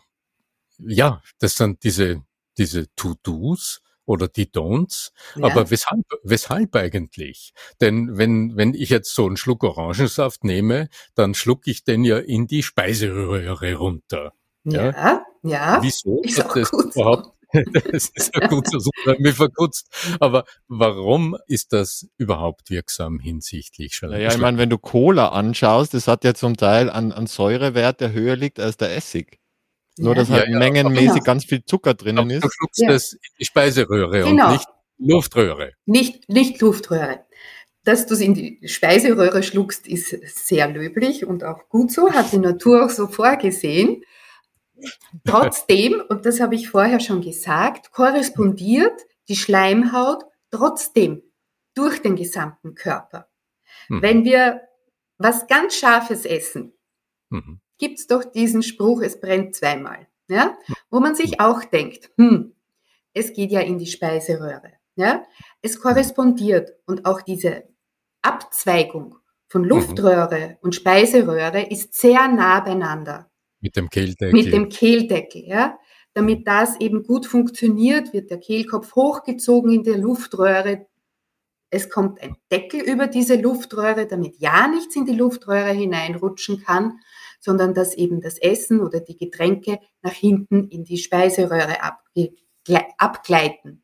ja, 0.78 1.24
das 1.40 1.56
sind 1.56 1.84
diese, 1.84 2.22
diese 2.60 2.94
To-Dos, 2.94 3.82
oder 4.06 4.28
die 4.28 4.46
Don'ts. 4.52 5.12
Ja. 5.36 5.46
Aber 5.46 5.72
weshalb, 5.72 6.06
weshalb 6.22 6.76
eigentlich? 6.76 7.54
Denn 7.82 8.20
wenn, 8.20 8.56
wenn 8.56 8.76
ich 8.76 8.90
jetzt 8.90 9.16
so 9.16 9.26
einen 9.26 9.36
Schluck 9.36 9.64
Orangensaft 9.64 10.44
nehme, 10.44 10.90
dann 11.16 11.34
schlucke 11.34 11.72
ich 11.72 11.84
den 11.84 12.04
ja 12.04 12.20
in 12.20 12.46
die 12.46 12.62
Speiseröhre 12.62 13.74
runter. 13.74 14.34
Ja, 14.66 14.92
ja. 14.92 15.26
ja. 15.42 15.80
Wieso? 15.82 16.22
Ist 16.22 16.46
auch 16.46 16.54
das 16.54 16.70
gut 16.70 16.96
überhaupt? 16.96 17.36
Das 17.92 18.10
ist 18.14 18.36
ja 18.36 18.48
gut 18.48 18.70
so 18.70 18.80
super 18.80 19.16
mir 19.20 19.34
verkutzt. 19.34 19.88
Aber 20.20 20.46
warum 20.68 21.38
ist 21.48 21.74
das 21.74 22.08
überhaupt 22.18 22.70
wirksam 22.70 23.20
hinsichtlich 23.20 23.96
Schleim? 23.96 24.12
Naja, 24.12 24.30
ich 24.30 24.38
meine, 24.38 24.58
wenn 24.58 24.70
du 24.70 24.78
Cola 24.78 25.30
anschaust, 25.30 25.94
das 25.94 26.08
hat 26.08 26.24
ja 26.24 26.34
zum 26.34 26.58
Teil 26.58 26.90
an, 26.90 27.12
an 27.12 27.28
Säurewert, 27.28 28.02
der 28.02 28.12
höher 28.12 28.36
liegt 28.36 28.60
als 28.60 28.78
der 28.78 28.96
Essig. 28.96 29.40
Nur, 29.98 30.16
dass 30.16 30.30
halt 30.30 30.48
ja, 30.48 30.58
mengenmäßig 30.58 31.10
genau. 31.10 31.24
ganz 31.24 31.46
viel 31.46 31.66
Zucker 31.66 31.94
drinnen 31.94 32.30
ist. 32.30 32.44
Du 32.44 32.50
schluckst 32.50 32.82
ja. 32.82 32.90
das 32.90 33.14
in 33.14 33.20
die 33.40 33.46
Speiseröhre 33.46 34.24
genau. 34.24 34.46
und 34.48 34.54
nicht 34.54 34.68
Luftröhre. 34.98 35.74
Nicht, 35.86 36.30
nicht 36.30 36.62
Luftröhre. 36.62 37.26
Dass 37.84 38.06
du 38.06 38.14
es 38.14 38.22
in 38.22 38.34
die 38.34 38.60
Speiseröhre 38.66 39.44
schluckst, 39.44 39.88
ist 39.88 40.16
sehr 40.48 40.70
löblich 40.70 41.26
und 41.26 41.44
auch 41.44 41.68
gut 41.70 41.92
so, 41.92 42.12
hat 42.12 42.32
die 42.32 42.38
Natur 42.38 42.86
auch 42.86 42.90
so 42.90 43.08
vorgesehen. 43.08 44.04
Trotzdem, 45.26 46.02
und 46.10 46.26
das 46.26 46.40
habe 46.40 46.56
ich 46.56 46.70
vorher 46.70 47.00
schon 47.00 47.22
gesagt, 47.22 47.92
korrespondiert 47.92 49.06
die 49.28 49.36
Schleimhaut 49.36 50.26
trotzdem 50.52 51.24
durch 51.76 52.02
den 52.02 52.16
gesamten 52.16 52.76
Körper. 52.76 53.30
Mhm. 53.88 54.02
Wenn 54.02 54.24
wir 54.26 54.62
was 55.18 55.48
ganz 55.48 55.76
Scharfes 55.76 56.26
essen, 56.26 56.74
mhm 57.30 57.62
gibt's 57.80 58.06
doch 58.06 58.24
diesen 58.24 58.62
Spruch, 58.62 59.02
es 59.02 59.20
brennt 59.20 59.56
zweimal. 59.56 60.08
Ja? 60.28 60.56
Wo 60.92 61.00
man 61.00 61.16
sich 61.16 61.40
auch 61.40 61.64
denkt, 61.64 62.12
hm, 62.18 62.54
es 63.14 63.34
geht 63.34 63.52
ja 63.52 63.62
in 63.62 63.80
die 63.80 63.88
Speiseröhre. 63.88 64.74
Ja? 64.96 65.24
Es 65.64 65.80
korrespondiert 65.80 66.74
und 66.86 67.06
auch 67.06 67.22
diese 67.22 67.64
Abzweigung 68.22 69.16
von 69.48 69.64
mhm. 69.64 69.70
Luftröhre 69.70 70.50
mhm. 70.50 70.58
und 70.62 70.76
Speiseröhre 70.76 71.64
ist 71.64 71.96
sehr 71.96 72.28
nah 72.28 72.60
beieinander. 72.60 73.29
Mit 73.62 73.76
dem 73.76 73.90
Kehldeckel. 73.90 74.32
Mit 74.32 74.54
dem 74.54 74.70
Kehldeckel, 74.70 75.44
ja. 75.46 75.80
Damit 76.14 76.48
das 76.48 76.80
eben 76.80 77.04
gut 77.04 77.26
funktioniert, 77.26 78.14
wird 78.14 78.32
der 78.32 78.40
Kehlkopf 78.40 78.96
hochgezogen 78.96 79.72
in 79.72 79.84
der 79.84 79.98
Luftröhre. 79.98 80.88
Es 81.70 81.90
kommt 81.90 82.20
ein 82.22 82.36
Deckel 82.52 82.82
über 82.82 83.08
diese 83.08 83.36
Luftröhre, 83.36 84.08
damit 84.08 84.38
ja 84.40 84.68
nichts 84.68 84.96
in 84.96 85.06
die 85.06 85.14
Luftröhre 85.14 85.72
hineinrutschen 85.72 86.64
kann 86.64 87.00
sondern 87.40 87.74
dass 87.74 87.94
eben 87.94 88.22
das 88.22 88.38
Essen 88.38 88.82
oder 88.82 89.00
die 89.00 89.18
Getränke 89.18 89.80
nach 90.02 90.14
hinten 90.14 90.68
in 90.68 90.84
die 90.84 90.98
Speiseröhre 90.98 91.78
abgleiten. 92.98 93.84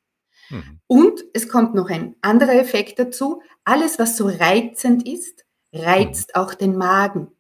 Mhm. 0.49 0.79
Und 0.87 1.23
es 1.33 1.49
kommt 1.49 1.73
noch 1.73 1.89
ein 1.89 2.15
anderer 2.21 2.55
Effekt 2.55 2.99
dazu. 2.99 3.41
Alles, 3.63 3.97
was 3.97 4.17
so 4.17 4.27
reizend 4.27 5.07
ist, 5.07 5.45
reizt 5.73 6.31
mhm. 6.35 6.41
auch 6.41 6.53
den 6.53 6.77
Magen. 6.77 7.31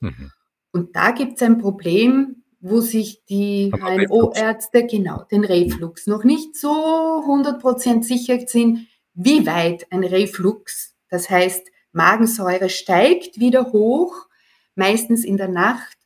Mhm. 0.00 0.32
Und 0.72 0.94
da 0.96 1.10
gibt 1.10 1.36
es 1.36 1.42
ein 1.42 1.58
Problem, 1.58 2.42
wo 2.60 2.80
sich 2.80 3.24
die 3.24 3.72
HNO-Ärzte, 3.72 4.86
genau, 4.86 5.24
den 5.30 5.44
Reflux, 5.44 6.06
noch 6.06 6.24
nicht 6.24 6.56
so 6.56 6.70
100% 6.70 8.02
sicher 8.02 8.38
sind, 8.46 8.86
wie 9.14 9.46
weit 9.46 9.86
ein 9.90 10.04
Reflux, 10.04 10.94
das 11.08 11.28
heißt 11.30 11.68
Magensäure 11.92 12.68
steigt 12.68 13.40
wieder 13.40 13.72
hoch 13.72 14.28
meistens 14.74 15.24
in 15.24 15.36
der 15.36 15.48
Nacht, 15.48 15.98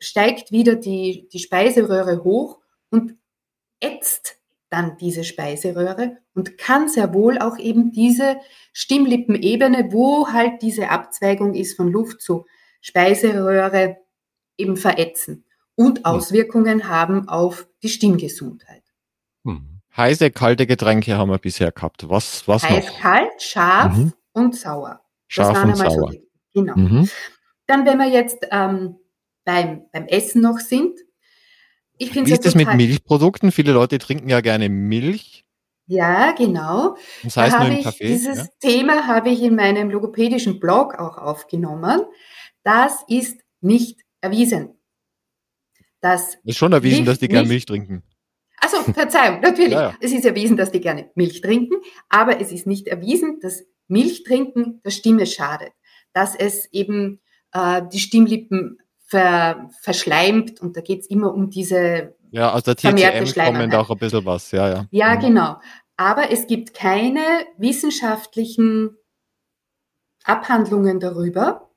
steigt 0.00 0.50
wieder 0.50 0.74
die, 0.74 1.28
die 1.32 1.38
Speiseröhre 1.38 2.24
hoch 2.24 2.58
und 2.90 3.16
ätzt 3.80 4.36
dann 4.70 4.96
diese 4.98 5.24
Speiseröhre 5.24 6.18
und 6.34 6.58
kann 6.58 6.88
sehr 6.88 7.14
wohl 7.14 7.38
auch 7.38 7.58
eben 7.58 7.92
diese 7.92 8.36
Stimmlippenebene, 8.72 9.92
wo 9.92 10.28
halt 10.28 10.62
diese 10.62 10.90
Abzweigung 10.90 11.54
ist 11.54 11.76
von 11.76 11.90
Luft 11.90 12.20
zu 12.20 12.44
Speiseröhre, 12.80 13.96
eben 14.58 14.76
verätzen 14.76 15.44
und. 15.74 16.04
Auswirkungen 16.04 16.88
haben 16.88 17.28
auf 17.28 17.66
die 17.82 17.88
Stimmgesundheit. 17.88 18.82
Hm. 19.44 19.80
Heiße, 19.96 20.30
kalte 20.30 20.66
Getränke 20.66 21.16
haben 21.16 21.30
wir 21.30 21.38
bisher 21.38 21.72
gehabt. 21.72 22.08
Was, 22.08 22.46
was 22.46 22.68
Heiß, 22.68 22.86
noch? 22.86 23.00
kalt, 23.00 23.42
scharf 23.42 23.96
mhm. 23.96 24.12
und 24.32 24.54
sauer. 24.54 25.00
Scharf 25.26 25.64
und 25.64 25.76
sauer. 25.76 26.12
So, 26.12 26.20
genau. 26.54 26.76
Mhm. 26.76 27.08
Dann, 27.66 27.84
wenn 27.86 27.98
wir 27.98 28.08
jetzt 28.08 28.46
ähm, 28.50 28.96
beim, 29.48 29.86
beim 29.92 30.06
Essen 30.06 30.42
noch 30.42 30.58
sind. 30.58 30.98
Ich 31.96 32.14
Wie 32.14 32.20
ist 32.30 32.44
das 32.44 32.54
mit 32.54 32.72
Milchprodukten? 32.74 33.50
Viele 33.50 33.72
Leute 33.72 33.98
trinken 33.98 34.28
ja 34.28 34.40
gerne 34.40 34.68
Milch. 34.68 35.46
Ja, 35.86 36.32
genau. 36.32 36.96
Das 37.24 37.38
heißt 37.38 37.54
da 37.54 37.64
nur 37.64 37.78
im 37.78 37.82
Kaffee. 37.82 38.08
Dieses 38.08 38.38
ja? 38.38 38.46
Thema 38.60 39.06
habe 39.06 39.30
ich 39.30 39.42
in 39.42 39.56
meinem 39.56 39.90
logopädischen 39.90 40.60
Blog 40.60 40.94
auch 40.96 41.16
aufgenommen. 41.16 42.02
Das 42.62 43.04
ist 43.08 43.40
nicht 43.62 44.02
erwiesen. 44.20 44.74
Das 46.00 46.38
ist 46.44 46.56
schon 46.56 46.72
erwiesen, 46.72 47.04
dass 47.04 47.18
die 47.18 47.28
gerne 47.28 47.48
Milch 47.48 47.66
trinken. 47.66 48.02
Also 48.60 48.92
Verzeihung, 48.92 49.40
natürlich. 49.42 49.72
Ja, 49.72 49.90
ja. 49.90 49.96
Es 50.00 50.12
ist 50.12 50.24
erwiesen, 50.24 50.56
dass 50.56 50.70
die 50.70 50.80
gerne 50.80 51.10
Milch 51.14 51.40
trinken, 51.40 51.76
aber 52.08 52.40
es 52.40 52.52
ist 52.52 52.66
nicht 52.66 52.86
erwiesen, 52.86 53.40
dass 53.40 53.64
Milch 53.88 54.24
trinken 54.24 54.80
der 54.84 54.90
Stimme 54.90 55.26
schadet, 55.26 55.72
dass 56.12 56.34
es 56.34 56.66
eben 56.72 57.20
äh, 57.52 57.82
die 57.92 58.00
Stimmlippen 58.00 58.78
ver, 59.06 59.70
verschleimt 59.80 60.60
und 60.60 60.76
da 60.76 60.80
geht 60.80 61.00
es 61.00 61.06
immer 61.06 61.32
um 61.34 61.50
diese 61.50 62.14
ja, 62.30 62.52
aus 62.52 62.62
der 62.62 62.76
TCM 62.76 63.24
kommt 63.42 63.74
auch 63.74 63.90
ein 63.90 63.98
bisschen 63.98 64.24
was, 64.26 64.50
ja, 64.50 64.68
ja. 64.68 64.86
Ja, 64.90 65.14
mhm. 65.14 65.20
genau. 65.20 65.56
Aber 65.96 66.30
es 66.30 66.46
gibt 66.46 66.74
keine 66.74 67.22
wissenschaftlichen 67.56 68.96
Abhandlungen 70.24 71.00
darüber. 71.00 71.67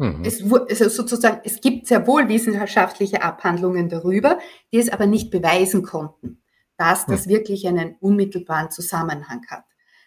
Mhm. 0.00 0.24
Es, 0.24 0.38
sozusagen, 0.38 1.42
es 1.44 1.60
gibt 1.60 1.86
sehr 1.86 2.06
wohl 2.06 2.26
wissenschaftliche 2.30 3.22
Abhandlungen 3.22 3.90
darüber, 3.90 4.38
die 4.72 4.78
es 4.78 4.88
aber 4.88 5.04
nicht 5.04 5.30
beweisen 5.30 5.82
konnten, 5.82 6.40
dass 6.78 7.04
das 7.04 7.26
mhm. 7.26 7.30
wirklich 7.32 7.68
einen 7.68 7.96
unmittelbaren 8.00 8.70
Zusammenhang 8.70 9.46
hat. 9.48 9.64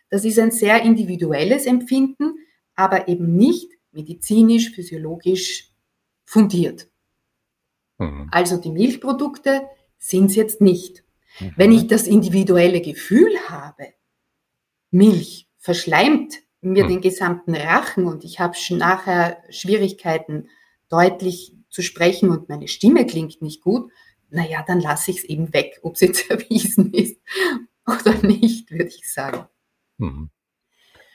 Das 0.09 0.25
ist 0.25 0.39
ein 0.39 0.49
sehr 0.49 0.81
individuelles 0.81 1.67
Empfinden, 1.67 2.39
aber 2.73 3.07
eben 3.07 3.35
nicht 3.35 3.69
medizinisch, 3.91 4.71
physiologisch 4.71 5.71
fundiert. 6.25 6.87
Mhm. 7.99 8.29
Also 8.31 8.57
die 8.57 8.71
Milchprodukte 8.71 9.61
sind 9.99 10.31
es 10.31 10.35
jetzt 10.35 10.59
nicht. 10.59 11.03
Mhm. 11.39 11.53
Wenn 11.55 11.71
ich 11.71 11.85
das 11.85 12.07
individuelle 12.07 12.81
Gefühl 12.81 13.31
habe, 13.47 13.93
Milch 14.89 15.47
verschleimt 15.59 16.42
mir 16.63 16.85
mhm. 16.85 16.89
den 16.89 17.01
gesamten 17.01 17.55
Rachen 17.55 18.05
und 18.05 18.23
ich 18.23 18.39
habe 18.39 18.55
nachher 18.71 19.43
Schwierigkeiten, 19.49 20.49
deutlich 20.89 21.55
zu 21.69 21.81
sprechen 21.81 22.29
und 22.29 22.49
meine 22.49 22.67
Stimme 22.67 23.05
klingt 23.05 23.41
nicht 23.41 23.61
gut, 23.61 23.91
naja, 24.29 24.63
dann 24.65 24.79
lasse 24.79 25.11
ich 25.11 25.17
es 25.17 25.23
eben 25.23 25.53
weg, 25.53 25.79
ob 25.83 25.95
es 25.95 26.01
jetzt 26.01 26.29
erwiesen 26.29 26.93
ist 26.93 27.19
oder 27.87 28.15
nicht, 28.21 28.71
würde 28.71 28.85
ich 28.89 29.11
sagen. 29.11 29.47
Mhm. 29.97 30.29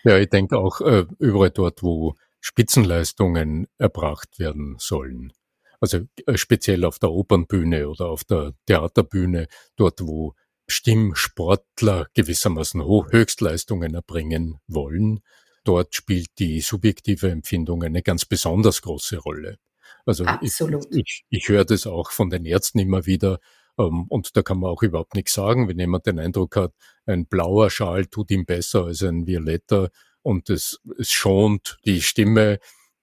Ja, 0.04 0.18
ich 0.18 0.28
denke 0.28 0.58
auch 0.58 0.80
äh, 0.80 1.06
überall 1.18 1.50
dort, 1.50 1.82
wo 1.82 2.14
Spitzenleistungen 2.40 3.66
erbracht 3.78 4.38
werden 4.38 4.76
sollen. 4.78 5.32
Also 5.80 6.00
äh, 6.26 6.36
speziell 6.36 6.84
auf 6.84 6.98
der 6.98 7.10
Opernbühne 7.10 7.88
oder 7.88 8.06
auf 8.06 8.24
der 8.24 8.54
Theaterbühne, 8.66 9.48
dort 9.76 10.00
wo 10.00 10.34
Stimmsportler 10.68 12.08
gewissermaßen 12.14 12.84
Höchstleistungen 12.84 13.94
erbringen 13.94 14.60
wollen. 14.66 15.20
Dort 15.64 15.94
spielt 15.94 16.38
die 16.38 16.60
subjektive 16.60 17.30
Empfindung 17.30 17.82
eine 17.82 18.02
ganz 18.02 18.24
besonders 18.24 18.82
große 18.82 19.18
Rolle. 19.18 19.58
Also 20.06 20.24
Absolut. 20.24 20.86
ich, 20.90 20.98
ich, 20.98 21.24
ich 21.30 21.48
höre 21.48 21.64
das 21.64 21.86
auch 21.86 22.10
von 22.10 22.30
den 22.30 22.44
Ärzten 22.44 22.78
immer 22.78 23.06
wieder, 23.06 23.40
ähm, 23.78 24.06
und 24.08 24.36
da 24.36 24.42
kann 24.42 24.60
man 24.60 24.70
auch 24.70 24.82
überhaupt 24.82 25.14
nichts 25.14 25.32
sagen, 25.32 25.68
wenn 25.68 25.78
jemand 25.78 26.06
den 26.06 26.18
Eindruck 26.18 26.56
hat, 26.56 26.72
ein 27.06 27.26
blauer 27.26 27.70
Schal 27.70 28.06
tut 28.06 28.30
ihm 28.30 28.44
besser 28.44 28.84
als 28.86 29.02
ein 29.02 29.26
violetter 29.26 29.90
und 30.22 30.50
es, 30.50 30.80
es 30.98 31.10
schont 31.10 31.78
die 31.84 32.02
Stimme 32.02 32.58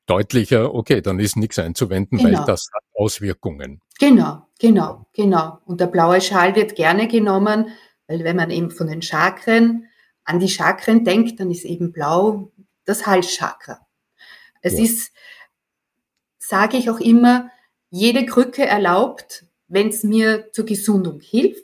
deutlicher, 0.06 0.74
okay, 0.74 1.02
dann 1.02 1.20
ist 1.20 1.38
nichts 1.38 1.58
einzuwenden, 1.58 2.20
genau. 2.20 2.38
weil 2.38 2.46
das 2.46 2.68
hat 2.74 2.84
Auswirkungen. 2.94 3.82
Genau, 4.00 4.46
genau, 4.60 5.06
genau. 5.14 5.60
Und 5.66 5.80
der 5.80 5.88
blaue 5.88 6.22
Schal 6.22 6.56
wird 6.56 6.76
gerne 6.76 7.08
genommen, 7.08 7.70
weil 8.08 8.24
wenn 8.24 8.36
man 8.36 8.52
eben 8.52 8.72
von 8.72 8.88
den 8.88 9.02
Chakren 9.02 9.88
an 10.24 10.40
die 10.40 10.50
Chakren 10.50 11.04
denkt, 11.04 11.40
dann 11.40 11.52
ist 11.52 11.66
eben 11.66 11.92
blau 11.92 12.52
das 12.84 13.06
Halschakra. 13.06 13.80
Es 14.62 14.74
ja. 14.78 14.84
ist, 14.84 15.12
sage 16.38 16.78
ich 16.78 16.90
auch 16.90 17.00
immer, 17.00 17.50
jede 17.90 18.26
Krücke 18.26 18.66
erlaubt, 18.66 19.46
wenn 19.68 19.90
es 19.90 20.04
mir 20.04 20.52
zur 20.52 20.66
Gesundung 20.66 21.20
hilft. 21.20 21.64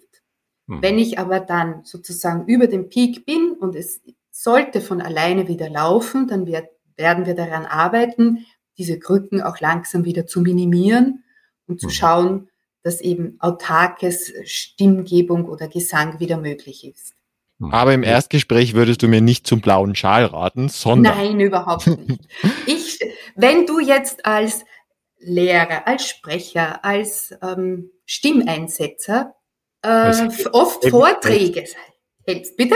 Hm. 0.67 0.81
Wenn 0.81 0.99
ich 0.99 1.19
aber 1.19 1.39
dann 1.39 1.83
sozusagen 1.83 2.45
über 2.45 2.67
dem 2.67 2.89
Peak 2.89 3.25
bin 3.25 3.51
und 3.51 3.75
es 3.75 4.01
sollte 4.29 4.79
von 4.79 5.01
alleine 5.01 5.47
wieder 5.47 5.69
laufen, 5.69 6.27
dann 6.27 6.45
wird, 6.45 6.67
werden 6.95 7.25
wir 7.25 7.35
daran 7.35 7.65
arbeiten, 7.65 8.45
diese 8.77 8.97
Krücken 8.99 9.41
auch 9.41 9.59
langsam 9.59 10.05
wieder 10.05 10.25
zu 10.25 10.41
minimieren 10.41 11.23
und 11.71 11.81
zu 11.81 11.87
mhm. 11.87 11.91
schauen, 11.91 12.49
dass 12.83 13.01
eben 13.01 13.37
autarkes 13.39 14.33
Stimmgebung 14.43 15.45
oder 15.45 15.67
Gesang 15.67 16.19
wieder 16.19 16.37
möglich 16.37 16.85
ist. 16.85 17.13
Mhm. 17.59 17.71
Aber 17.71 17.93
im 17.93 18.03
Erstgespräch 18.03 18.73
würdest 18.73 19.03
du 19.03 19.07
mir 19.07 19.21
nicht 19.21 19.45
zum 19.45 19.61
blauen 19.61 19.95
Schal 19.95 20.25
raten, 20.25 20.69
sondern. 20.69 21.17
Nein, 21.17 21.39
überhaupt 21.39 21.87
nicht. 21.87 22.21
Ich, 22.65 22.99
wenn 23.35 23.65
du 23.65 23.79
jetzt 23.79 24.25
als 24.25 24.63
Lehrer, 25.19 25.87
als 25.87 26.07
Sprecher, 26.07 26.83
als 26.83 27.33
ähm, 27.41 27.91
Stimmeinsetzer 28.05 29.35
äh, 29.83 30.29
oft 30.51 30.87
Vorträge 30.89 31.65
hältst, 32.25 32.57
bitte? 32.57 32.75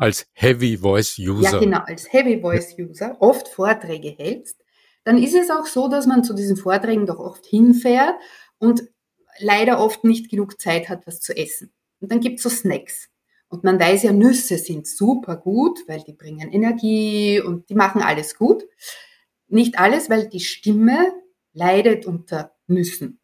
als 0.00 0.26
Heavy 0.32 0.78
Voice 0.78 1.18
User. 1.18 1.52
Ja, 1.52 1.58
genau, 1.58 1.80
als 1.86 2.10
Heavy 2.10 2.40
Voice 2.40 2.74
User 2.78 3.16
oft 3.20 3.48
Vorträge 3.48 4.14
hältst, 4.16 4.59
dann 5.04 5.18
ist 5.18 5.34
es 5.34 5.50
auch 5.50 5.66
so, 5.66 5.88
dass 5.88 6.06
man 6.06 6.24
zu 6.24 6.34
diesen 6.34 6.56
Vorträgen 6.56 7.06
doch 7.06 7.18
oft 7.18 7.46
hinfährt 7.46 8.14
und 8.58 8.82
leider 9.38 9.80
oft 9.80 10.04
nicht 10.04 10.30
genug 10.30 10.60
Zeit 10.60 10.88
hat, 10.88 11.06
was 11.06 11.20
zu 11.20 11.36
essen. 11.36 11.72
Und 12.00 12.12
dann 12.12 12.20
gibt's 12.20 12.42
so 12.42 12.48
Snacks. 12.48 13.08
Und 13.48 13.64
man 13.64 13.80
weiß 13.80 14.04
ja, 14.04 14.12
Nüsse 14.12 14.58
sind 14.58 14.86
super 14.86 15.36
gut, 15.36 15.80
weil 15.88 16.02
die 16.06 16.12
bringen 16.12 16.52
Energie 16.52 17.40
und 17.40 17.68
die 17.68 17.74
machen 17.74 18.00
alles 18.00 18.36
gut. 18.36 18.64
Nicht 19.48 19.78
alles, 19.78 20.08
weil 20.08 20.28
die 20.28 20.40
Stimme 20.40 21.12
leidet 21.52 22.06
unter 22.06 22.54
Nüssen, 22.68 23.18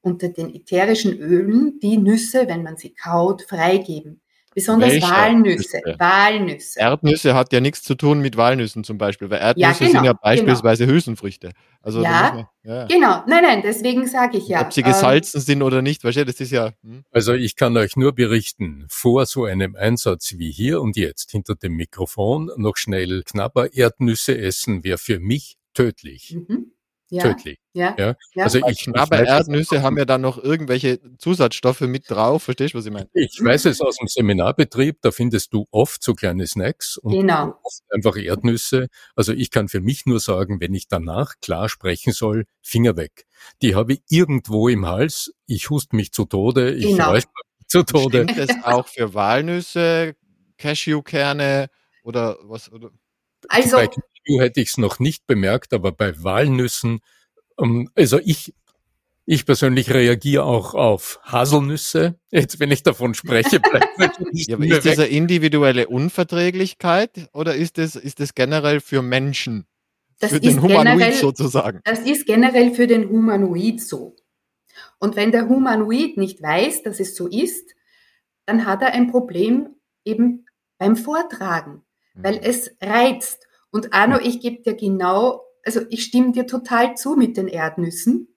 unter 0.00 0.30
den 0.30 0.52
ätherischen 0.52 1.16
Ölen, 1.18 1.78
die 1.78 1.96
Nüsse, 1.96 2.48
wenn 2.48 2.64
man 2.64 2.76
sie 2.76 2.92
kaut, 2.92 3.42
freigeben. 3.42 4.20
Besonders 4.54 4.90
Welche 4.90 5.08
Walnüsse. 5.08 5.78
Walnüsse. 5.98 6.80
Erdnüsse 6.80 7.34
hat 7.34 7.52
ja 7.52 7.60
nichts 7.60 7.82
zu 7.82 7.94
tun 7.94 8.20
mit 8.20 8.36
Walnüssen 8.36 8.84
zum 8.84 8.98
Beispiel, 8.98 9.30
weil 9.30 9.40
Erdnüsse 9.40 9.60
ja, 9.60 9.72
genau, 9.72 9.90
sind 9.90 10.04
ja 10.04 10.12
genau. 10.12 10.22
beispielsweise 10.22 10.84
genau. 10.84 10.94
Hülsenfrüchte. 10.94 11.50
Also 11.80 12.02
ja, 12.02 12.32
man, 12.34 12.46
ja, 12.64 12.86
genau. 12.86 13.22
Nein, 13.26 13.42
nein, 13.42 13.62
deswegen 13.62 14.06
sage 14.06 14.38
ich 14.38 14.48
ja. 14.48 14.62
Ob 14.62 14.72
sie 14.72 14.82
gesalzen 14.82 15.38
ähm, 15.38 15.44
sind 15.44 15.62
oder 15.62 15.82
nicht, 15.82 16.02
weißt 16.04 16.18
du, 16.18 16.24
das 16.24 16.40
ist 16.40 16.50
ja. 16.50 16.72
Hm. 16.82 17.04
Also 17.10 17.34
ich 17.34 17.56
kann 17.56 17.76
euch 17.76 17.96
nur 17.96 18.14
berichten, 18.14 18.86
vor 18.88 19.26
so 19.26 19.44
einem 19.44 19.76
Einsatz 19.76 20.34
wie 20.36 20.50
hier 20.50 20.80
und 20.80 20.96
jetzt 20.96 21.30
hinter 21.30 21.54
dem 21.54 21.74
Mikrofon 21.74 22.50
noch 22.56 22.76
schnell 22.76 23.22
knapper 23.24 23.72
Erdnüsse 23.72 24.36
essen 24.36 24.82
wäre 24.84 24.98
für 24.98 25.20
mich 25.20 25.56
tödlich. 25.74 26.36
Mhm 26.48 26.72
ja. 27.10 27.22
tödlich. 27.22 27.58
Ja. 27.72 27.94
ja. 27.98 28.16
Also 28.36 28.60
ich, 28.66 28.88
aber 28.94 29.24
Erdnüsse 29.24 29.82
haben 29.82 29.96
ja 29.98 30.04
dann 30.04 30.20
noch 30.20 30.42
irgendwelche 30.42 31.00
Zusatzstoffe 31.18 31.80
mit 31.82 32.10
drauf. 32.10 32.44
Verstehst 32.44 32.74
du, 32.74 32.78
was 32.78 32.86
ich 32.86 32.92
meine? 32.92 33.08
Ich 33.14 33.38
weiß 33.42 33.66
es 33.66 33.80
aus 33.80 33.96
dem 33.96 34.08
Seminarbetrieb, 34.08 34.98
da 35.00 35.10
findest 35.10 35.52
du 35.52 35.66
oft 35.70 36.02
so 36.02 36.14
kleine 36.14 36.46
Snacks 36.46 36.96
und 36.96 37.12
genau. 37.12 37.60
einfach 37.90 38.16
Erdnüsse. 38.16 38.88
Also 39.14 39.32
ich 39.32 39.50
kann 39.50 39.68
für 39.68 39.80
mich 39.80 40.06
nur 40.06 40.20
sagen, 40.20 40.60
wenn 40.60 40.74
ich 40.74 40.88
danach 40.88 41.34
klar 41.40 41.68
sprechen 41.68 42.12
soll, 42.12 42.44
Finger 42.62 42.96
weg. 42.96 43.26
Die 43.62 43.74
habe 43.74 43.94
ich 43.94 44.02
irgendwo 44.08 44.68
im 44.68 44.86
Hals. 44.86 45.32
Ich 45.46 45.70
hust 45.70 45.92
mich 45.92 46.12
zu 46.12 46.24
Tode. 46.24 46.74
Ich 46.74 46.86
genau. 46.86 47.12
mich 47.12 47.24
zu 47.66 47.82
Tode. 47.84 48.24
Stimmt 48.24 48.38
das 48.38 48.56
auch 48.64 48.88
für 48.88 49.14
Walnüsse, 49.14 50.14
Cashewkerne 50.56 51.68
oder 52.02 52.38
was? 52.42 52.70
Oder? 52.72 52.90
Also, 53.48 53.78
Cashew 54.28 54.40
hätte 54.40 54.60
ich 54.60 54.70
es 54.70 54.78
noch 54.78 54.98
nicht 54.98 55.26
bemerkt, 55.26 55.72
aber 55.72 55.92
bei 55.92 56.22
Walnüssen, 56.22 57.00
ähm, 57.60 57.90
also 57.94 58.18
ich, 58.24 58.54
ich 59.26 59.46
persönlich 59.46 59.92
reagiere 59.92 60.44
auch 60.44 60.74
auf 60.74 61.20
Haselnüsse. 61.22 62.18
Jetzt, 62.30 62.60
wenn 62.60 62.70
ich 62.70 62.82
davon 62.82 63.14
spreche, 63.14 63.60
bleibt 63.60 63.98
ja, 63.98 64.56
aber 64.56 64.64
Ist 64.64 64.86
das 64.86 64.98
eine 64.98 65.08
individuelle 65.08 65.88
Unverträglichkeit 65.88 67.28
oder 67.32 67.54
ist 67.54 67.78
das, 67.78 67.96
ist 67.96 68.20
das 68.20 68.34
generell 68.34 68.80
für 68.80 69.02
Menschen? 69.02 69.66
Das 70.20 70.32
für 70.32 70.40
den 70.40 70.60
Humanoid 70.60 70.98
generell, 70.98 71.12
sozusagen. 71.14 71.80
Das 71.84 72.00
ist 72.00 72.26
generell 72.26 72.74
für 72.74 72.88
den 72.88 73.08
Humanoid 73.08 73.80
so. 73.80 74.16
Und 74.98 75.14
wenn 75.14 75.30
der 75.30 75.48
Humanoid 75.48 76.16
nicht 76.16 76.42
weiß, 76.42 76.82
dass 76.82 76.98
es 76.98 77.14
so 77.14 77.28
ist, 77.28 77.74
dann 78.46 78.66
hat 78.66 78.82
er 78.82 78.92
ein 78.92 79.10
Problem 79.10 79.76
eben 80.04 80.46
beim 80.78 80.96
Vortragen 80.96 81.84
weil 82.18 82.34
mhm. 82.34 82.42
es 82.42 82.70
reizt. 82.80 83.47
Und 83.70 83.92
Arno, 83.92 84.18
ich 84.18 84.40
gebe 84.40 84.62
dir 84.62 84.74
genau, 84.74 85.42
also 85.64 85.80
ich 85.90 86.04
stimme 86.04 86.32
dir 86.32 86.46
total 86.46 86.96
zu 86.96 87.16
mit 87.16 87.36
den 87.36 87.48
Erdnüssen, 87.48 88.34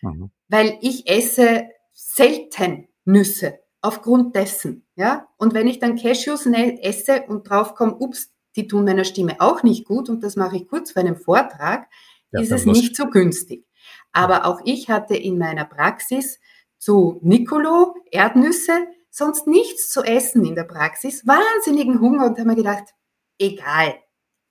mhm. 0.00 0.30
weil 0.48 0.78
ich 0.80 1.08
esse 1.08 1.68
selten 1.92 2.88
Nüsse 3.04 3.58
aufgrund 3.80 4.36
dessen, 4.36 4.86
ja. 4.94 5.28
Und 5.36 5.54
wenn 5.54 5.66
ich 5.66 5.80
dann 5.80 5.96
Cashews 5.96 6.46
ne, 6.46 6.82
esse 6.82 7.24
und 7.26 7.48
draufkomme, 7.48 7.96
ups, 7.96 8.32
die 8.56 8.68
tun 8.68 8.84
meiner 8.84 9.04
Stimme 9.04 9.40
auch 9.40 9.62
nicht 9.62 9.86
gut 9.86 10.08
und 10.08 10.22
das 10.22 10.36
mache 10.36 10.56
ich 10.56 10.68
kurz 10.68 10.92
vor 10.92 11.00
einem 11.00 11.16
Vortrag, 11.16 11.88
ja, 12.30 12.40
ist 12.40 12.52
es 12.52 12.64
nicht 12.64 12.96
so 12.96 13.06
günstig. 13.06 13.66
Aber 14.12 14.46
auch 14.46 14.60
ich 14.64 14.88
hatte 14.88 15.16
in 15.16 15.38
meiner 15.38 15.64
Praxis 15.64 16.38
zu 16.78 17.18
Nicolo 17.22 17.94
Erdnüsse, 18.10 18.86
sonst 19.10 19.46
nichts 19.46 19.90
zu 19.90 20.02
essen 20.02 20.44
in 20.44 20.54
der 20.54 20.64
Praxis, 20.64 21.26
wahnsinnigen 21.26 22.00
Hunger 22.00 22.26
und 22.26 22.38
habe 22.38 22.50
mir 22.50 22.56
gedacht, 22.56 22.94
egal. 23.38 23.94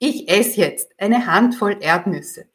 Ich 0.03 0.27
esse 0.29 0.61
jetzt 0.61 0.89
eine 0.97 1.27
Handvoll 1.27 1.77
Erdnüsse. 1.79 2.45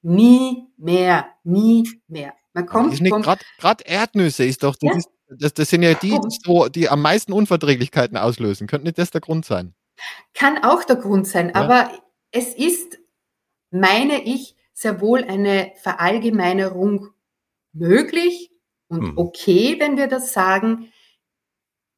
Nie 0.00 0.68
mehr, 0.78 1.26
nie 1.44 1.86
mehr. 2.08 2.32
Man 2.54 2.64
kommt 2.64 2.98
Gerade 2.98 3.84
Erdnüsse 3.84 4.44
ist 4.46 4.62
doch, 4.62 4.74
das, 4.76 4.90
ja? 4.90 4.96
ist, 4.96 5.10
das, 5.28 5.52
das 5.52 5.68
sind 5.68 5.82
ja 5.82 5.92
die, 5.92 6.18
so, 6.42 6.68
die 6.68 6.88
am 6.88 7.02
meisten 7.02 7.34
Unverträglichkeiten 7.34 8.16
auslösen. 8.16 8.66
Könnte 8.66 8.86
nicht 8.86 8.96
das 8.96 9.10
der 9.10 9.20
Grund 9.20 9.44
sein? 9.44 9.74
Kann 10.32 10.64
auch 10.64 10.82
der 10.82 10.96
Grund 10.96 11.26
sein, 11.26 11.48
ja. 11.50 11.56
aber 11.56 11.92
es 12.30 12.54
ist, 12.54 12.98
meine 13.70 14.22
ich, 14.24 14.56
sehr 14.72 15.02
wohl 15.02 15.24
eine 15.24 15.72
Verallgemeinerung 15.82 17.10
möglich 17.74 18.50
und 18.88 19.08
hm. 19.08 19.18
okay, 19.18 19.76
wenn 19.78 19.98
wir 19.98 20.06
das 20.06 20.32
sagen. 20.32 20.90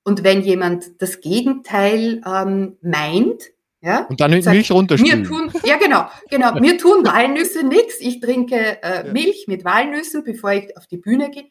Und 0.03 0.25
wenn 0.25 0.42
jemand 0.42 1.01
das 1.01 1.21
Gegenteil 1.21 2.23
ähm, 2.27 2.77
meint, 2.83 3.53
ja, 3.81 4.07
und 4.07 4.21
dann 4.21 4.43
sagt, 4.43 4.55
Milch 4.55 4.71
runterspülen. 4.71 5.23
Mir 5.23 5.29
tun, 5.29 5.53
ja, 5.65 5.77
genau, 5.77 6.09
genau. 6.31 6.55
Mir 6.55 6.79
tun 6.79 7.05
Walnüsse 7.05 7.65
nichts. 7.65 8.01
Ich 8.01 8.21
trinke 8.21 8.83
äh, 8.83 9.07
ja. 9.07 9.12
Milch 9.12 9.45
mit 9.49 9.65
Walnüssen, 9.65 10.25
bevor 10.25 10.53
ich 10.53 10.77
auf 10.77 10.87
die 10.87 10.97
Bühne 10.97 11.31
gehe. 11.31 11.51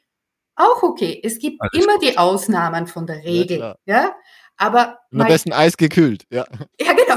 Auch 0.55 0.83
okay. 0.83 1.19
Es 1.23 1.39
gibt 1.39 1.61
Alles 1.61 1.83
immer 1.83 1.95
gut. 1.95 2.03
die 2.03 2.17
Ausnahmen 2.17 2.87
von 2.87 3.05
der 3.05 3.23
Regel. 3.23 3.59
Ja, 3.59 3.75
ja? 3.85 4.15
aber 4.57 4.99
und 5.11 5.21
am 5.21 5.27
besten 5.27 5.53
Eis 5.53 5.77
gekühlt. 5.77 6.25
Ja, 6.29 6.45
ja 6.79 6.93
genau. 6.93 7.15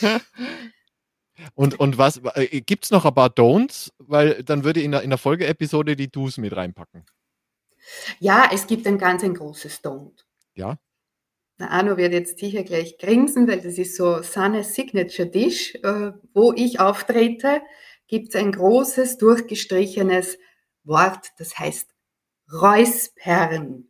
und, 1.54 1.78
und 1.78 1.98
was 1.98 2.20
äh, 2.34 2.60
gibt 2.60 2.84
es 2.84 2.90
noch 2.90 3.04
ein 3.04 3.14
paar 3.14 3.28
Don'ts? 3.28 3.90
Weil 3.98 4.42
dann 4.42 4.64
würde 4.64 4.80
ich 4.80 4.86
in 4.86 4.92
der, 4.92 5.02
in 5.02 5.10
der 5.10 5.18
Folgeepisode 5.18 5.96
die 5.96 6.10
Do's 6.10 6.38
mit 6.38 6.56
reinpacken. 6.56 7.04
Ja, 8.18 8.48
es 8.52 8.66
gibt 8.66 8.86
ein 8.86 8.98
ganz 8.98 9.22
ein 9.22 9.34
großes 9.34 9.84
Don't. 9.84 10.24
Ja. 10.54 10.78
Der 11.58 11.70
Arno 11.70 11.96
wird 11.96 12.12
jetzt 12.12 12.38
sicher 12.38 12.64
gleich 12.64 12.98
grinsen, 12.98 13.46
weil 13.46 13.60
das 13.60 13.78
ist 13.78 13.96
so 13.96 14.22
Sannes 14.22 14.74
Signature 14.74 15.28
Dish. 15.28 15.74
Äh, 15.76 16.12
wo 16.32 16.52
ich 16.52 16.80
auftrete, 16.80 17.62
gibt 18.08 18.30
es 18.30 18.34
ein 18.34 18.52
großes, 18.52 19.18
durchgestrichenes 19.18 20.38
Wort, 20.82 21.28
das 21.38 21.58
heißt 21.58 21.88
Räuspern. 22.52 23.88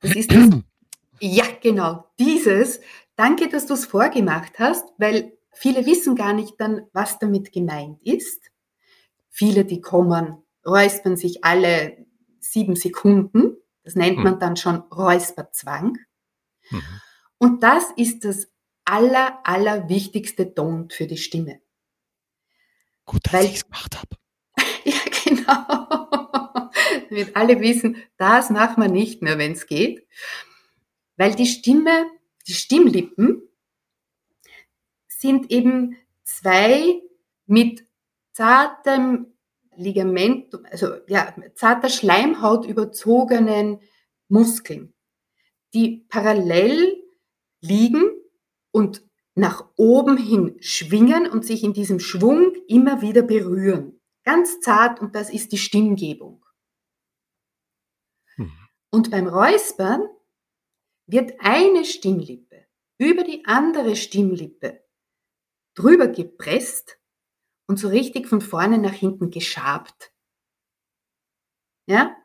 Das 0.00 0.14
ist 0.14 0.32
das, 0.32 0.50
ja, 1.20 1.44
genau, 1.60 2.04
dieses. 2.18 2.80
Danke, 3.16 3.48
dass 3.48 3.66
du 3.66 3.74
es 3.74 3.86
vorgemacht 3.86 4.58
hast, 4.58 4.84
weil 4.98 5.38
viele 5.52 5.86
wissen 5.86 6.14
gar 6.14 6.32
nicht 6.32 6.54
dann, 6.58 6.86
was 6.92 7.18
damit 7.18 7.52
gemeint 7.52 8.00
ist. 8.02 8.50
Viele, 9.28 9.64
die 9.64 9.80
kommen, 9.80 10.42
räuspern 10.66 11.16
sich 11.16 11.44
alle 11.44 12.06
sieben 12.40 12.76
Sekunden. 12.76 13.56
Das 13.84 13.94
nennt 13.94 14.18
man 14.18 14.34
hm. 14.34 14.40
dann 14.40 14.56
schon 14.56 14.76
Räusperzwang. 14.76 15.98
Mhm. 16.70 17.00
Und 17.38 17.62
das 17.62 17.84
ist 17.96 18.24
das 18.24 18.48
aller, 18.84 19.38
aller 19.44 19.88
wichtigste 19.88 20.44
Don't 20.44 20.92
für 20.92 21.06
die 21.06 21.16
Stimme. 21.16 21.60
Gut, 23.04 23.20
dass 23.32 23.44
ich 23.44 23.54
es 23.54 23.64
gemacht 23.64 23.96
habe. 23.96 24.16
ja, 24.84 25.00
genau. 25.24 26.70
Damit 27.10 27.36
alle 27.36 27.60
wissen, 27.60 27.96
das 28.16 28.50
macht 28.50 28.78
man 28.78 28.92
nicht 28.92 29.22
mehr, 29.22 29.38
wenn 29.38 29.52
es 29.52 29.66
geht. 29.66 30.06
Weil 31.16 31.34
die 31.34 31.46
Stimme, 31.46 32.06
die 32.46 32.54
Stimmlippen 32.54 33.42
sind 35.06 35.50
eben 35.50 35.96
zwei 36.24 37.02
mit 37.46 37.86
zartem 38.32 39.34
Ligament, 39.76 40.54
also 40.70 40.96
ja, 41.06 41.34
zarter 41.54 41.88
Schleimhaut 41.88 42.66
überzogenen 42.66 43.80
Muskeln 44.28 44.94
die 45.74 46.06
parallel 46.08 47.02
liegen 47.60 48.10
und 48.70 49.02
nach 49.34 49.68
oben 49.76 50.16
hin 50.16 50.56
schwingen 50.60 51.28
und 51.28 51.44
sich 51.44 51.62
in 51.62 51.72
diesem 51.72 52.00
Schwung 52.00 52.54
immer 52.66 53.02
wieder 53.02 53.22
berühren. 53.22 54.00
Ganz 54.24 54.60
zart 54.60 55.00
und 55.00 55.14
das 55.14 55.30
ist 55.30 55.52
die 55.52 55.58
Stimmgebung. 55.58 56.44
Hm. 58.34 58.52
Und 58.90 59.10
beim 59.10 59.28
Räuspern 59.28 60.08
wird 61.06 61.34
eine 61.38 61.84
Stimmlippe 61.84 62.66
über 62.98 63.22
die 63.22 63.44
andere 63.46 63.96
Stimmlippe 63.96 64.84
drüber 65.74 66.08
gepresst 66.08 66.98
und 67.68 67.78
so 67.78 67.88
richtig 67.88 68.26
von 68.26 68.40
vorne 68.40 68.78
nach 68.78 68.92
hinten 68.92 69.30
geschabt. 69.30 70.12
Ja? 71.86 72.16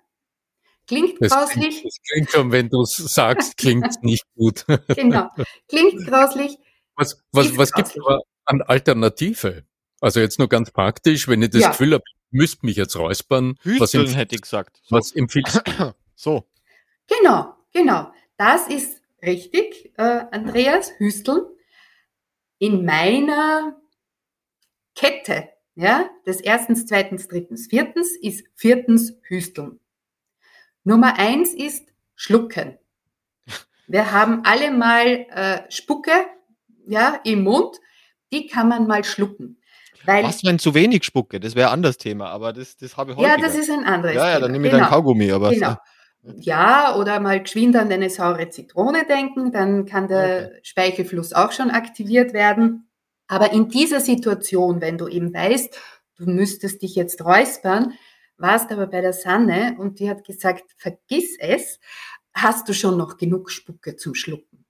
Klingt 0.88 1.22
das 1.22 1.32
grauslich. 1.32 1.80
Klingt, 1.80 1.86
das 1.86 1.98
klingt 2.10 2.32
schon, 2.32 2.52
wenn 2.52 2.70
du 2.70 2.82
es 2.82 2.96
sagst, 2.96 3.58
klingt 3.58 4.04
nicht 4.04 4.26
gut. 4.36 4.66
genau. 4.88 5.30
Klingt 5.68 6.06
grauslich. 6.06 6.58
Was, 6.96 7.24
was, 7.32 7.58
was 7.58 7.72
gibt 7.72 7.90
es 7.90 7.98
aber 7.98 8.22
an 8.46 8.62
Alternative? 8.62 9.64
Also 10.02 10.20
jetzt 10.20 10.38
nur 10.38 10.50
ganz 10.50 10.72
praktisch, 10.72 11.28
wenn 11.28 11.42
ich 11.42 11.52
das 11.52 11.62
ja. 11.62 11.70
Gefühl 11.70 11.94
habe, 11.94 12.04
ich 12.06 12.16
müsste 12.32 12.66
mich 12.66 12.76
jetzt 12.76 12.98
räuspern. 12.98 13.56
Hüsteln 13.62 14.06
was 14.06 14.16
hätte 14.16 14.36
ich 14.36 14.42
gesagt. 14.42 14.82
So. 14.84 14.96
Was 14.96 15.12
empfiehlst 15.14 15.62
du? 15.66 15.94
so. 16.16 16.46
Genau, 17.08 17.56
genau. 17.72 18.12
Das 18.38 18.68
ist 18.68 19.02
richtig, 19.22 19.94
äh, 19.98 20.26
Andreas, 20.32 20.92
Hüsteln. 20.98 21.44
In 22.60 22.86
meiner 22.86 23.82
Kette, 24.96 25.50
ja, 25.76 26.10
des 26.26 26.42
erstens, 26.42 26.86
zweitens, 26.86 27.28
drittens, 27.28 27.68
viertens 27.68 28.16
ist 28.16 28.46
viertens 28.56 29.18
Hüsteln. 29.24 29.80
Nummer 30.84 31.18
eins 31.18 31.54
ist 31.54 31.88
Schlucken. 32.16 32.78
Wir 33.88 34.12
haben 34.12 34.42
alle 34.46 34.72
mal 34.72 35.08
äh, 35.08 35.60
Spucke 35.70 36.12
ja, 36.86 37.20
im 37.24 37.44
Mund, 37.44 37.78
die 38.32 38.48
kann 38.48 38.68
man 38.68 38.88
mal 38.88 39.04
schlucken. 39.04 39.58
Weil, 40.06 40.24
Was, 40.24 40.44
wenn 40.44 40.60
zu 40.60 40.74
wenig 40.74 41.04
Spucke? 41.06 41.40
Das 41.40 41.56
wäre 41.56 41.70
ein 41.70 41.76
anderes 41.76 41.98
Thema, 41.98 42.30
aber 42.30 42.52
das, 42.52 42.76
das 42.76 42.98
habe 42.98 43.12
ich 43.12 43.18
heute. 43.18 43.30
Ja, 43.30 43.38
das 43.38 43.56
ist 43.56 43.70
ein 43.70 43.86
anderes 43.86 44.14
Thema. 44.14 44.26
Ja, 44.26 44.32
ja, 44.34 44.40
dann 44.40 44.52
nehme 44.52 44.68
ich 44.68 44.72
genau. 44.72 44.84
dann 44.84 44.92
Kaugummi. 44.92 45.32
Aber 45.32 45.52
genau. 45.52 45.76
Ja, 46.38 46.96
oder 46.96 47.20
mal 47.20 47.42
geschwind 47.42 47.76
an 47.76 47.92
eine 47.92 48.10
saure 48.10 48.48
Zitrone 48.48 49.06
denken, 49.06 49.52
dann 49.52 49.86
kann 49.86 50.08
der 50.08 50.52
okay. 50.52 50.60
Speichelfluss 50.64 51.34
auch 51.34 51.52
schon 51.52 51.70
aktiviert 51.70 52.32
werden. 52.32 52.88
Aber 53.28 53.52
in 53.52 53.68
dieser 53.68 54.00
Situation, 54.00 54.80
wenn 54.80 54.98
du 54.98 55.10
eben 55.10 55.34
weißt, 55.34 55.78
du 56.16 56.26
müsstest 56.26 56.82
dich 56.82 56.96
jetzt 56.96 57.26
räuspern, 57.26 57.94
warst 58.38 58.72
aber 58.72 58.88
bei 58.88 59.02
der 59.02 59.14
Sanne 59.14 59.76
und 59.80 60.00
die 60.00 60.10
hat 60.10 60.24
gesagt, 60.26 60.66
vergiss 60.78 61.38
es, 61.40 61.80
hast 62.34 62.68
du 62.68 62.74
schon 62.74 62.98
noch 62.98 63.18
genug 63.18 63.52
Spucke 63.52 63.96
zum 63.96 64.16
Schlucken. 64.16 64.66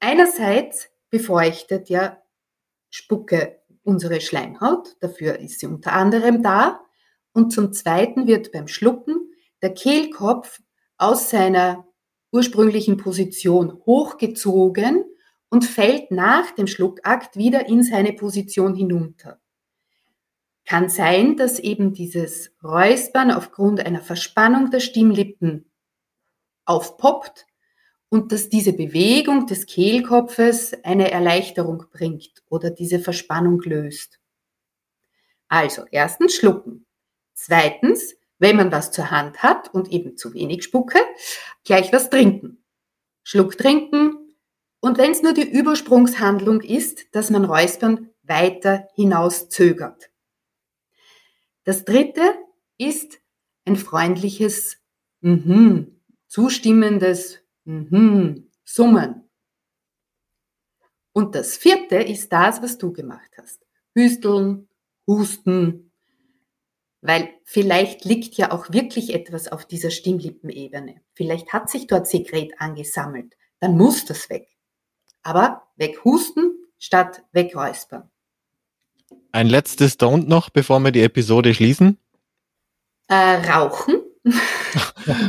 Einerseits 0.00 0.88
befeuchtet 1.10 1.88
ja 1.88 2.22
Spucke 2.90 3.60
unsere 3.82 4.20
Schleimhaut, 4.20 4.96
dafür 5.00 5.38
ist 5.38 5.60
sie 5.60 5.66
unter 5.66 5.92
anderem 5.92 6.42
da. 6.42 6.80
Und 7.32 7.52
zum 7.52 7.72
Zweiten 7.72 8.26
wird 8.26 8.52
beim 8.52 8.68
Schlucken 8.68 9.32
der 9.62 9.74
Kehlkopf 9.74 10.60
aus 10.96 11.30
seiner 11.30 11.86
ursprünglichen 12.32 12.96
Position 12.96 13.80
hochgezogen 13.86 15.04
und 15.48 15.64
fällt 15.64 16.10
nach 16.10 16.50
dem 16.52 16.66
Schluckakt 16.66 17.36
wieder 17.36 17.68
in 17.68 17.82
seine 17.82 18.12
Position 18.12 18.74
hinunter. 18.74 19.40
Kann 20.66 20.88
sein, 20.88 21.36
dass 21.36 21.60
eben 21.60 21.92
dieses 21.92 22.52
Räuspern 22.62 23.30
aufgrund 23.30 23.80
einer 23.86 24.00
Verspannung 24.00 24.70
der 24.70 24.80
Stimmlippen 24.80 25.70
aufpoppt 26.64 27.46
und 28.08 28.32
dass 28.32 28.48
diese 28.48 28.72
Bewegung 28.72 29.46
des 29.46 29.66
Kehlkopfes 29.66 30.74
eine 30.82 31.12
Erleichterung 31.12 31.84
bringt 31.92 32.42
oder 32.48 32.70
diese 32.70 32.98
Verspannung 32.98 33.60
löst. 33.62 34.18
Also 35.48 35.84
erstens 35.92 36.34
schlucken. 36.34 36.86
Zweitens, 37.34 38.16
wenn 38.38 38.56
man 38.56 38.72
was 38.72 38.90
zur 38.90 39.12
Hand 39.12 39.44
hat 39.44 39.72
und 39.72 39.92
eben 39.92 40.16
zu 40.16 40.34
wenig 40.34 40.64
spucke, 40.64 40.98
gleich 41.64 41.92
was 41.92 42.10
trinken. 42.10 42.64
Schluck 43.22 43.56
trinken 43.56 44.34
und 44.80 44.98
wenn 44.98 45.12
es 45.12 45.22
nur 45.22 45.32
die 45.32 45.48
Übersprungshandlung 45.48 46.60
ist, 46.60 47.14
dass 47.14 47.30
man 47.30 47.44
Räuspern 47.44 48.10
weiter 48.22 48.88
hinaus 48.94 49.48
zögert. 49.48 50.10
Das 51.66 51.84
dritte 51.84 52.22
ist 52.78 53.20
ein 53.64 53.76
freundliches 53.76 54.78
Mhm, 55.20 56.00
zustimmendes 56.28 57.40
Mhm, 57.64 58.52
Summen. 58.64 59.28
Und 61.12 61.34
das 61.34 61.56
vierte 61.56 61.96
ist 61.96 62.32
das, 62.32 62.62
was 62.62 62.78
du 62.78 62.92
gemacht 62.92 63.32
hast. 63.36 63.66
Hüsteln, 63.94 64.68
husten, 65.08 65.90
weil 67.00 67.30
vielleicht 67.42 68.04
liegt 68.04 68.34
ja 68.34 68.52
auch 68.52 68.72
wirklich 68.72 69.12
etwas 69.12 69.48
auf 69.48 69.64
dieser 69.66 69.90
Stimmlippenebene. 69.90 71.00
Vielleicht 71.14 71.52
hat 71.52 71.68
sich 71.68 71.88
dort 71.88 72.06
Sekret 72.06 72.60
angesammelt. 72.60 73.36
Dann 73.58 73.76
muss 73.76 74.04
das 74.04 74.30
weg. 74.30 74.48
Aber 75.22 75.66
weghusten 75.74 76.52
statt 76.78 77.24
wegräuspern. 77.32 78.08
Ein 79.36 79.48
letztes 79.48 80.00
Don't 80.00 80.28
noch, 80.28 80.48
bevor 80.48 80.80
wir 80.80 80.92
die 80.92 81.02
Episode 81.02 81.52
schließen. 81.52 81.98
Äh, 83.06 83.34
rauchen. 83.46 83.96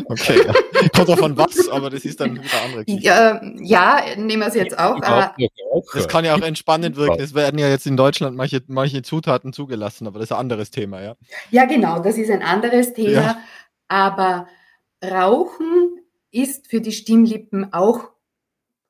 okay, 0.06 0.48
ja. 0.48 0.54
kommt 0.96 1.10
davon 1.10 1.36
was, 1.36 1.68
aber 1.68 1.90
das 1.90 2.06
ist 2.06 2.22
dann 2.22 2.36
wieder 2.36 2.62
andere 2.64 2.86
Geschichte. 2.86 3.06
Ja, 3.06 3.42
ja, 3.60 4.16
nehmen 4.16 4.44
wir 4.44 4.48
es 4.48 4.54
jetzt 4.54 4.80
auch. 4.80 5.02
Aber 5.02 5.36
das 5.94 6.08
kann 6.08 6.24
ja 6.24 6.36
auch 6.36 6.42
entspannend 6.42 6.96
wirken. 6.96 7.20
Es 7.20 7.36
werden 7.36 7.60
ja 7.60 7.68
jetzt 7.68 7.86
in 7.86 7.98
Deutschland 7.98 8.38
manche, 8.38 8.64
manche 8.68 9.02
Zutaten 9.02 9.52
zugelassen, 9.52 10.08
aber 10.08 10.20
das 10.20 10.28
ist 10.28 10.32
ein 10.32 10.40
anderes 10.40 10.72
Thema, 10.72 11.02
ja. 11.02 11.16
Ja, 11.52 11.66
genau, 11.66 12.00
das 12.00 12.18
ist 12.18 12.32
ein 12.32 12.44
anderes 12.44 12.94
Thema. 12.94 13.12
Ja. 13.12 13.42
Aber 13.90 14.48
Rauchen 15.04 16.00
ist 16.32 16.68
für 16.68 16.80
die 16.80 16.94
Stimmlippen 16.94 17.74
auch 17.74 18.06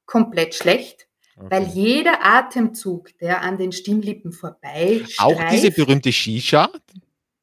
komplett 0.05 0.53
schlecht, 0.53 1.06
okay. 1.37 1.47
weil 1.49 1.67
jeder 1.67 2.25
Atemzug, 2.25 3.17
der 3.19 3.41
an 3.41 3.57
den 3.57 3.71
Stimmlippen 3.71 4.31
vorbei 4.31 5.03
Auch 5.17 5.41
diese 5.49 5.71
berühmte 5.71 6.11
Shisha? 6.11 6.69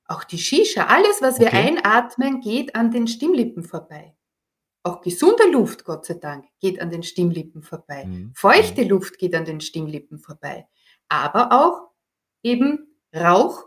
Auch 0.06 0.24
die 0.24 0.38
Shisha, 0.38 0.86
alles, 0.86 1.22
was 1.22 1.38
wir 1.38 1.46
okay. 1.46 1.68
einatmen, 1.68 2.40
geht 2.40 2.74
an 2.74 2.90
den 2.90 3.06
Stimmlippen 3.06 3.64
vorbei. 3.64 4.14
Auch 4.82 5.00
gesunde 5.00 5.50
Luft, 5.50 5.84
Gott 5.84 6.04
sei 6.04 6.14
Dank, 6.14 6.44
geht 6.60 6.80
an 6.80 6.90
den 6.90 7.02
Stimmlippen 7.02 7.62
vorbei. 7.62 8.04
Mhm. 8.04 8.32
Feuchte 8.34 8.82
mhm. 8.82 8.90
Luft 8.90 9.18
geht 9.18 9.34
an 9.34 9.46
den 9.46 9.62
Stimmlippen 9.62 10.18
vorbei. 10.18 10.68
Aber 11.08 11.52
auch 11.52 11.88
eben 12.42 12.94
Rauch 13.14 13.64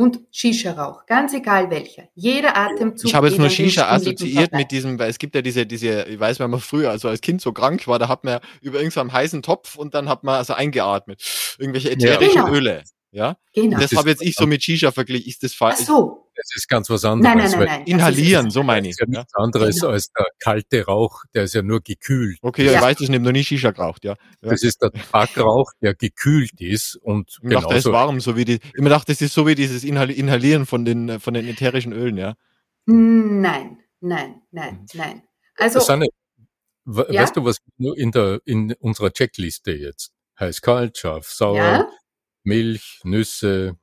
und 0.00 0.20
Shisha-Rauch, 0.30 1.04
ganz 1.04 1.34
egal 1.34 1.68
welcher. 1.68 2.04
Jeder 2.14 2.56
Atemzug. 2.56 3.06
Ich 3.06 3.14
habe 3.14 3.28
jetzt 3.28 3.38
nur 3.38 3.50
Shisha 3.50 3.86
assoziiert 3.90 4.52
mit 4.52 4.70
diesem, 4.70 4.98
weil 4.98 5.10
es 5.10 5.18
gibt 5.18 5.34
ja 5.34 5.42
diese, 5.42 5.66
diese, 5.66 6.04
ich 6.04 6.18
weiß, 6.18 6.40
wenn 6.40 6.48
man 6.48 6.60
früher, 6.60 6.90
also 6.90 7.08
als 7.10 7.20
Kind 7.20 7.42
so 7.42 7.52
krank 7.52 7.86
war, 7.86 7.98
da 7.98 8.08
hat 8.08 8.24
man 8.24 8.40
über 8.62 8.78
irgendeinen 8.78 9.12
heißen 9.12 9.42
Topf 9.42 9.76
und 9.76 9.92
dann 9.92 10.08
hat 10.08 10.24
man 10.24 10.36
also 10.36 10.54
eingeatmet. 10.54 11.22
Irgendwelche 11.58 11.90
ätherischen 11.90 12.34
ja. 12.34 12.44
Genau. 12.44 12.56
Öle. 12.56 12.82
Ja? 13.12 13.36
Genau. 13.54 13.78
Das, 13.78 13.90
das 13.90 13.98
habe 13.98 14.10
jetzt 14.10 14.22
ich 14.22 14.34
so 14.36 14.46
mit 14.46 14.62
Shisha 14.62 14.92
verglichen. 14.92 15.28
Ist 15.28 15.42
das 15.42 15.54
falsch? 15.54 15.78
Ach 15.80 15.86
so. 15.86 16.30
Das 16.36 16.48
ist 16.54 16.68
ganz 16.68 16.88
was 16.88 17.04
anderes. 17.04 17.34
Nein, 17.34 17.50
nein, 17.50 17.58
nein, 17.58 17.68
nein. 17.68 17.86
Inhalieren, 17.86 18.50
so 18.50 18.62
meine 18.62 18.88
ich. 18.88 18.96
Das 18.96 19.08
ist 19.08 19.14
ja 19.14 19.20
nichts 19.20 19.34
anderes 19.34 19.80
genau. 19.80 19.92
als 19.92 20.10
der 20.12 20.26
kalte 20.38 20.86
Rauch, 20.86 21.24
der 21.34 21.44
ist 21.44 21.54
ja 21.54 21.60
nur 21.60 21.80
gekühlt. 21.80 22.38
Okay, 22.40 22.64
ja, 22.64 22.74
ich 22.74 22.80
weiß, 22.80 23.00
ich 23.00 23.08
habe 23.08 23.20
noch 23.20 23.32
nie 23.32 23.44
Shisha 23.44 23.72
geraucht, 23.72 24.04
ja. 24.04 24.12
ja. 24.40 24.50
Das 24.50 24.62
ist 24.62 24.80
der 24.80 24.90
Tabakrauch, 24.90 25.72
der 25.82 25.94
gekühlt 25.94 26.58
ist 26.60 26.96
und 26.96 27.38
ich 27.42 27.50
dachte, 27.50 27.74
das 27.74 27.84
ist 27.84 27.92
warm, 27.92 28.20
so 28.20 28.36
wie 28.36 28.46
die, 28.46 28.54
ich 28.54 28.80
mir 28.80 28.88
dachte, 28.88 29.12
das 29.12 29.20
ist 29.20 29.34
so 29.34 29.46
wie 29.46 29.54
dieses 29.54 29.84
Inhalieren 29.84 30.64
von 30.64 30.84
den, 30.84 31.20
von 31.20 31.34
den 31.34 31.46
ätherischen 31.46 31.92
Ölen, 31.92 32.16
ja. 32.16 32.36
Nein, 32.86 33.78
nein, 34.00 34.42
nein, 34.50 34.74
mhm. 34.74 34.86
nein. 34.94 35.22
Also. 35.56 35.80
Susanne, 35.80 36.06
ja? 36.86 37.22
weißt 37.22 37.36
du, 37.36 37.44
was 37.44 37.58
in 37.78 38.12
der, 38.12 38.40
in 38.46 38.72
unserer 38.80 39.12
Checkliste 39.12 39.72
jetzt? 39.72 40.12
Heiß, 40.38 40.62
kalt, 40.62 40.96
scharf, 40.96 41.28
sauer, 41.28 41.56
ja? 41.56 41.88
Milch, 42.42 43.00
Nüsse, 43.04 43.76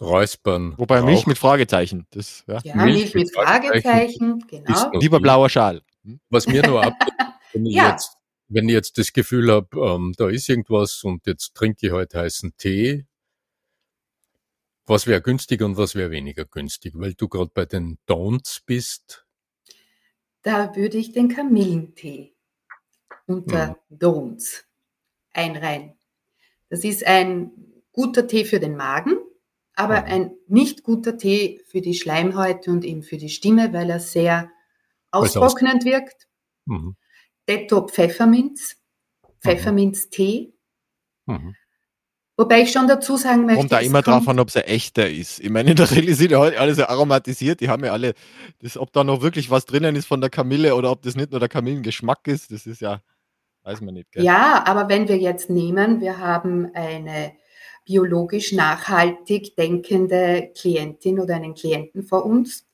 Räuspern. 0.00 0.74
Wobei 0.78 1.02
Milch 1.02 1.26
mit 1.26 1.38
Fragezeichen. 1.38 2.06
Das, 2.10 2.44
ja. 2.46 2.60
ja 2.64 2.76
Milch, 2.76 3.14
Milch, 3.14 3.14
mit 3.14 3.34
Fragezeichen, 3.34 4.44
genau. 4.48 4.90
Lieber 4.92 5.20
blauer 5.20 5.48
Schal. 5.48 5.82
Hm? 6.04 6.20
Was 6.30 6.46
mir 6.46 6.66
nur 6.66 6.82
ab, 6.86 6.94
wenn 7.52 7.66
ich 7.66 7.74
ja. 7.74 7.90
jetzt 7.90 8.16
wenn 8.50 8.68
ich 8.68 8.74
jetzt 8.74 8.98
das 8.98 9.12
Gefühl 9.12 9.50
habe, 9.50 9.68
ähm, 9.78 10.12
da 10.18 10.28
ist 10.28 10.48
irgendwas 10.48 11.04
und 11.04 11.26
jetzt 11.26 11.54
trinke 11.54 11.86
ich 11.86 11.92
heute 11.92 12.18
heißen 12.18 12.54
Tee, 12.58 13.06
was 14.86 15.06
wäre 15.06 15.22
günstig 15.22 15.62
und 15.62 15.76
was 15.76 15.94
wäre 15.94 16.10
weniger 16.10 16.44
günstig, 16.44 16.94
weil 16.96 17.14
du 17.14 17.28
gerade 17.28 17.52
bei 17.54 17.64
den 17.64 17.98
Don'ts 18.08 18.60
bist? 18.66 19.24
Da 20.42 20.74
würde 20.74 20.98
ich 20.98 21.12
den 21.12 21.28
Kamillentee 21.28 22.34
unter 23.26 23.78
hm. 23.88 23.98
Don'ts 23.98 24.64
einreihen. 25.32 25.96
Das 26.70 26.82
ist 26.82 27.06
ein 27.06 27.52
guter 27.92 28.26
Tee 28.26 28.44
für 28.44 28.60
den 28.60 28.76
Magen, 28.76 29.18
aber 29.74 30.02
mhm. 30.02 30.06
ein 30.06 30.30
nicht 30.46 30.82
guter 30.82 31.16
Tee 31.16 31.60
für 31.66 31.80
die 31.80 31.94
Schleimhäute 31.94 32.70
und 32.70 32.84
eben 32.84 33.02
für 33.02 33.16
die 33.16 33.28
Stimme, 33.28 33.72
weil 33.72 33.90
er 33.90 34.00
sehr 34.00 34.50
austrocknend 35.10 35.84
wirkt. 35.84 36.28
Mhm. 36.66 36.96
Detto 37.48 37.86
Pfefferminz, 37.88 38.76
Pfefferminztee. 39.40 40.52
Mhm. 41.26 41.56
Wobei 42.36 42.62
ich 42.62 42.72
schon 42.72 42.88
dazu 42.88 43.18
sagen 43.18 43.44
möchte. 43.44 43.58
Kommt 43.58 43.72
da 43.72 43.80
immer 43.80 44.00
drauf 44.00 44.26
an, 44.26 44.38
ob 44.38 44.48
es 44.48 44.56
ein 44.56 44.62
echter 44.62 45.10
ist. 45.10 45.40
Ich 45.40 45.50
meine, 45.50 45.70
in 45.70 45.76
der 45.76 45.90
Regel 45.90 46.14
sind 46.14 46.30
ja 46.30 46.38
heute 46.38 46.58
alle 46.58 46.74
so 46.74 46.84
aromatisiert. 46.84 47.60
Die 47.60 47.68
haben 47.68 47.84
ja 47.84 47.92
alle, 47.92 48.14
das, 48.60 48.78
ob 48.78 48.94
da 48.94 49.04
noch 49.04 49.20
wirklich 49.20 49.50
was 49.50 49.66
drinnen 49.66 49.94
ist 49.94 50.06
von 50.06 50.22
der 50.22 50.30
Kamille 50.30 50.74
oder 50.74 50.90
ob 50.90 51.02
das 51.02 51.16
nicht 51.16 51.32
nur 51.32 51.40
der 51.40 51.50
Kamillengeschmack 51.50 52.26
ist, 52.28 52.50
das 52.50 52.66
ist 52.66 52.80
ja, 52.80 53.02
weiß 53.64 53.82
man 53.82 53.92
nicht. 53.92 54.10
Gell? 54.12 54.24
Ja, 54.24 54.64
aber 54.66 54.88
wenn 54.88 55.06
wir 55.06 55.18
jetzt 55.18 55.50
nehmen, 55.50 56.00
wir 56.00 56.16
haben 56.16 56.70
eine 56.72 57.32
biologisch 57.90 58.52
nachhaltig 58.52 59.56
denkende 59.56 60.50
Klientin 60.56 61.18
oder 61.18 61.34
einen 61.34 61.54
Klienten 61.54 62.04
vor 62.04 62.24
uns, 62.24 62.64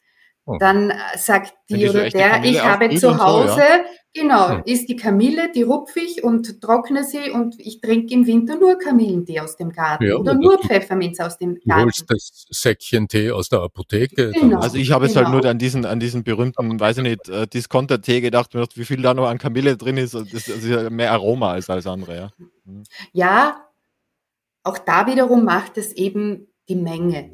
oh. 0.44 0.58
dann 0.60 0.92
sagt 1.16 1.54
die 1.70 1.88
oder 1.88 2.10
der, 2.10 2.44
ich 2.44 2.62
habe 2.62 2.94
zu 2.96 3.18
Hause, 3.18 3.54
so, 3.54 3.58
ja? 3.58 3.84
genau, 4.12 4.50
hm. 4.50 4.62
ist 4.66 4.90
die 4.90 4.96
Kamille, 4.96 5.50
die 5.54 5.62
rupfe 5.62 6.00
ich 6.00 6.22
und 6.22 6.60
trockne 6.60 7.02
sie 7.02 7.30
und 7.30 7.58
ich 7.58 7.80
trinke 7.80 8.12
im 8.12 8.26
Winter 8.26 8.56
nur 8.56 8.78
Kamillentee 8.78 9.40
aus 9.40 9.56
dem 9.56 9.72
Garten 9.72 10.04
ja, 10.04 10.16
oder 10.16 10.34
nur 10.34 10.58
Pfefferminz 10.58 11.18
aus 11.18 11.38
dem 11.38 11.54
Garten. 11.54 11.64
Du 11.64 11.84
holst 11.86 12.04
das 12.08 12.46
Säckchen 12.50 13.08
Tee 13.08 13.30
aus 13.30 13.48
der 13.48 13.60
Apotheke. 13.60 14.32
Genau. 14.32 14.60
Also 14.60 14.76
ich 14.76 14.90
habe 14.90 15.06
jetzt 15.06 15.16
halt 15.16 15.28
genau. 15.28 15.38
nur 15.38 15.48
an 15.48 15.58
diesen, 15.58 15.86
an 15.86 15.98
diesen 15.98 16.24
berühmten, 16.24 16.78
weiß 16.78 16.98
ich 16.98 17.04
nicht, 17.04 17.28
äh, 17.30 17.46
Discounter-Tee 17.46 18.20
gedacht, 18.20 18.50
wie 18.54 18.84
viel 18.84 19.00
da 19.00 19.14
noch 19.14 19.28
an 19.28 19.38
Kamille 19.38 19.78
drin 19.78 19.96
ist. 19.96 20.12
Das 20.12 20.46
ist 20.46 20.66
ja 20.66 20.90
mehr 20.90 21.12
Aroma 21.12 21.52
als 21.52 21.70
alles 21.70 21.86
andere, 21.86 22.16
ja. 22.16 22.30
Hm. 22.66 22.82
Ja, 23.14 23.62
auch 24.66 24.78
da 24.78 25.06
wiederum 25.06 25.44
macht 25.44 25.76
es 25.78 25.92
eben 25.92 26.48
die 26.68 26.74
Menge. 26.76 27.30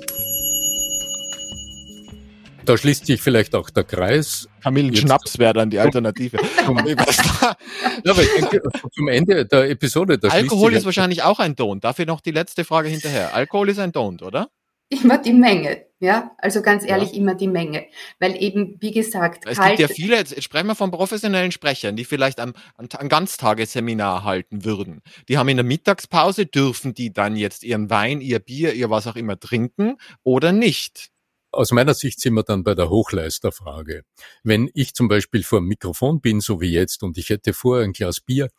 da 2.68 2.78
schließt 2.78 3.06
sich 3.06 3.22
vielleicht 3.22 3.56
auch 3.56 3.70
der 3.70 3.84
Kreis. 3.84 4.48
Kamillenschnaps 4.62 5.40
wäre 5.40 5.54
dann 5.54 5.70
die 5.70 5.80
Alternative. 5.80 6.38
ja, 6.58 6.68
aber 6.68 8.22
ich 8.22 8.34
denke, 8.34 8.62
zum 8.94 9.08
Ende 9.08 9.46
der 9.46 9.70
Episode. 9.70 10.20
Alkohol 10.30 10.74
ist 10.74 10.86
wahrscheinlich 10.86 11.24
auch 11.24 11.40
ein 11.40 11.56
Don't. 11.56 11.80
Dafür 11.80 12.06
noch 12.06 12.22
die 12.22 12.32
letzte 12.32 12.66
Frage 12.66 12.90
hinterher. 12.90 13.34
Alkohol 13.34 13.70
ist 13.70 13.80
ein 13.80 13.92
Don't, 13.92 14.24
oder? 14.24 14.50
Immer 14.90 15.18
die 15.18 15.34
Menge, 15.34 15.86
ja. 16.00 16.32
Also 16.38 16.62
ganz 16.62 16.86
ehrlich, 16.86 17.12
ja. 17.12 17.18
immer 17.18 17.36
die 17.36 17.50
Menge. 17.50 17.88
Weil 18.20 18.42
eben, 18.42 18.78
wie 18.80 18.92
gesagt, 18.92 19.44
es 19.46 19.60
gibt 19.60 19.80
ja 19.80 19.88
viele, 19.90 20.16
jetzt 20.16 20.42
sprechen 20.42 20.68
wir 20.68 20.76
von 20.76 20.92
professionellen 20.92 21.52
Sprechern, 21.52 21.98
die 21.98 22.06
vielleicht 22.06 22.40
am, 22.40 22.54
am 22.78 23.10
Ganztagesseminar 23.10 24.24
halten 24.24 24.64
würden. 24.64 25.02
Die 25.28 25.38
haben 25.38 25.50
in 25.50 25.58
der 25.58 25.66
Mittagspause, 25.66 26.46
dürfen 26.46 26.94
die 26.94 27.12
dann 27.12 27.36
jetzt 27.36 27.64
ihren 27.64 27.90
Wein, 27.90 28.22
ihr 28.22 28.40
Bier, 28.40 28.74
ihr 28.74 28.90
was 28.90 29.08
auch 29.08 29.18
immer 29.18 29.38
trinken 29.38 29.98
oder 30.24 30.54
nicht? 30.54 31.10
Aus 31.58 31.72
meiner 31.72 31.94
Sicht 31.94 32.20
sind 32.20 32.36
wir 32.36 32.44
dann 32.44 32.64
bei 32.64 32.76
der 32.76 32.90
Hochleisterfrage. 32.90 34.04
Wenn 34.44 34.70
ich 34.74 34.94
zum 34.94 35.08
Beispiel 35.08 35.44
vor 35.44 35.60
dem 35.60 35.68
Mikrofon 35.68 36.22
bin, 36.22 36.40
so 36.40 36.62
wie 36.62 36.72
jetzt, 36.72 37.04
und 37.04 37.18
ich 37.18 37.30
hätte 37.30 37.54
vorher 37.54 37.84
ein 37.84 37.94
Glas 37.94 38.20
Bier 38.20 38.50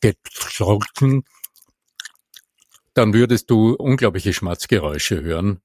getrunken, 0.00 1.24
dann 2.94 3.12
würdest 3.12 3.50
du 3.50 3.74
unglaubliche 3.74 4.32
Schmatzgeräusche 4.32 5.22
hören, 5.22 5.60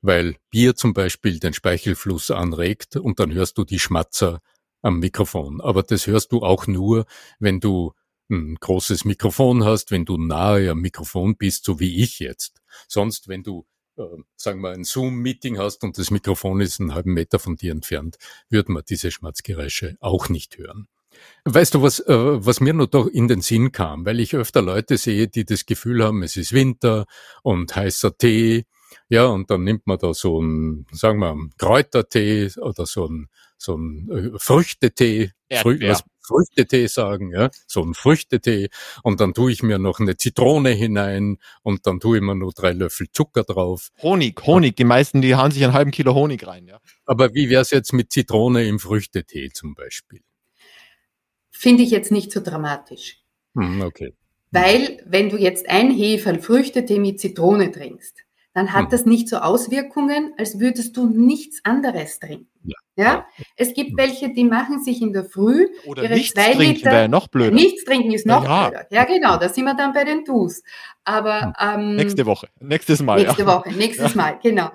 weil 0.00 0.36
Bier 0.50 0.76
zum 0.76 0.94
Beispiel 0.94 1.40
den 1.40 1.52
Speichelfluss 1.52 2.30
anregt 2.30 2.96
und 2.96 3.18
dann 3.18 3.32
hörst 3.32 3.58
du 3.58 3.64
die 3.64 3.78
Schmatzer 3.78 4.40
am 4.80 5.00
Mikrofon. 5.00 5.60
Aber 5.60 5.82
das 5.82 6.06
hörst 6.06 6.32
du 6.32 6.42
auch 6.42 6.66
nur, 6.66 7.04
wenn 7.40 7.60
du 7.60 7.92
ein 8.30 8.56
großes 8.56 9.04
Mikrofon 9.04 9.64
hast, 9.64 9.90
wenn 9.90 10.04
du 10.04 10.16
nahe 10.18 10.70
am 10.70 10.80
Mikrofon 10.80 11.36
bist, 11.36 11.64
so 11.64 11.80
wie 11.80 12.02
ich 12.02 12.20
jetzt. 12.20 12.62
Sonst, 12.86 13.28
wenn 13.28 13.42
du 13.42 13.66
äh, 13.98 14.22
sagen 14.36 14.60
wir, 14.60 14.70
ein 14.70 14.84
Zoom-Meeting 14.84 15.58
hast 15.58 15.84
und 15.84 15.98
das 15.98 16.10
Mikrofon 16.10 16.60
ist 16.60 16.80
einen 16.80 16.94
halben 16.94 17.14
Meter 17.14 17.38
von 17.38 17.56
dir 17.56 17.72
entfernt, 17.72 18.16
würde 18.48 18.72
man 18.72 18.82
diese 18.88 19.10
Schmatzgeräusche 19.10 19.96
auch 20.00 20.28
nicht 20.28 20.58
hören. 20.58 20.88
Weißt 21.44 21.74
du, 21.74 21.82
was, 21.82 22.00
äh, 22.00 22.14
was 22.14 22.60
mir 22.60 22.74
noch 22.74 22.86
doch 22.86 23.06
in 23.06 23.28
den 23.28 23.40
Sinn 23.40 23.72
kam, 23.72 24.06
weil 24.06 24.20
ich 24.20 24.36
öfter 24.36 24.62
Leute 24.62 24.96
sehe, 24.96 25.28
die 25.28 25.44
das 25.44 25.66
Gefühl 25.66 26.04
haben, 26.04 26.22
es 26.22 26.36
ist 26.36 26.52
Winter 26.52 27.06
und 27.42 27.74
heißer 27.74 28.16
Tee, 28.16 28.66
ja, 29.08 29.26
und 29.26 29.50
dann 29.50 29.64
nimmt 29.64 29.86
man 29.86 29.98
da 29.98 30.14
so 30.14 30.40
ein, 30.40 30.86
sagen 30.92 31.18
wir, 31.20 31.36
Kräutertee 31.58 32.50
oder 32.60 32.86
so 32.86 33.06
ein, 33.06 33.28
so 33.56 33.76
ein 33.76 34.10
äh, 34.10 34.38
Früchtetee, 34.38 35.32
Frü 35.50 35.80
was, 35.88 36.04
Früchtetee 36.28 36.86
sagen, 36.86 37.32
ja, 37.32 37.50
so 37.66 37.82
ein 37.82 37.94
Früchtetee 37.94 38.68
und 39.02 39.20
dann 39.20 39.32
tue 39.32 39.50
ich 39.50 39.62
mir 39.62 39.78
noch 39.78 39.98
eine 39.98 40.16
Zitrone 40.16 40.70
hinein 40.70 41.38
und 41.62 41.86
dann 41.86 42.00
tue 42.00 42.18
ich 42.18 42.22
mir 42.22 42.34
nur 42.34 42.52
drei 42.52 42.72
Löffel 42.72 43.06
Zucker 43.10 43.44
drauf. 43.44 43.88
Honig, 44.02 44.40
Honig, 44.46 44.76
die 44.76 44.84
meisten, 44.84 45.22
die 45.22 45.34
hauen 45.34 45.50
sich 45.50 45.64
einen 45.64 45.72
halben 45.72 45.90
Kilo 45.90 46.14
Honig 46.14 46.46
rein, 46.46 46.66
ja. 46.66 46.78
Aber 47.06 47.34
wie 47.34 47.48
wäre 47.48 47.62
es 47.62 47.70
jetzt 47.70 47.92
mit 47.92 48.12
Zitrone 48.12 48.66
im 48.68 48.78
Früchtetee 48.78 49.50
zum 49.50 49.74
Beispiel? 49.74 50.20
Finde 51.50 51.82
ich 51.82 51.90
jetzt 51.90 52.12
nicht 52.12 52.30
so 52.30 52.40
dramatisch. 52.40 53.18
Hm, 53.54 53.80
okay. 53.80 54.12
Weil, 54.50 55.02
wenn 55.04 55.28
du 55.28 55.36
jetzt 55.36 55.68
ein 55.68 55.90
Heferl 55.90 56.40
Früchtetee 56.40 56.98
mit 56.98 57.20
Zitrone 57.20 57.70
trinkst, 57.70 58.24
dann 58.58 58.72
hat 58.72 58.86
mhm. 58.86 58.90
das 58.90 59.06
nicht 59.06 59.28
so 59.28 59.36
Auswirkungen, 59.36 60.34
als 60.36 60.58
würdest 60.58 60.96
du 60.96 61.06
nichts 61.06 61.60
anderes 61.62 62.18
trinken. 62.18 62.50
Ja. 62.64 62.74
ja? 62.96 63.26
Es 63.54 63.72
gibt 63.72 63.92
mhm. 63.92 63.98
welche, 63.98 64.32
die 64.32 64.42
machen 64.42 64.82
sich 64.82 65.00
in 65.00 65.12
der 65.12 65.24
Früh 65.24 65.68
Oder 65.86 66.02
ihre 66.02 66.14
nichts 66.14 66.34
zwei 66.34 66.54
trinken 66.54 66.74
Liter. 66.74 66.92
Ja 66.92 67.08
noch 67.08 67.28
blöder. 67.28 67.52
Nichts 67.52 67.84
trinken 67.84 68.10
ist 68.10 68.26
noch 68.26 68.42
ja. 68.42 68.68
blöder. 68.68 68.86
Ja, 68.90 69.04
genau, 69.04 69.36
da 69.36 69.48
sind 69.48 69.64
wir 69.64 69.74
dann 69.74 69.92
bei 69.92 70.02
den 70.02 70.24
Dus. 70.24 70.64
Aber 71.04 71.54
hm. 71.56 71.80
ähm, 71.80 71.96
nächste 71.96 72.26
Woche, 72.26 72.48
nächstes 72.58 73.00
Mal. 73.00 73.22
Nächste 73.22 73.46
Woche, 73.46 73.72
nächstes 73.74 74.16
Mal, 74.16 74.40
genau. 74.42 74.70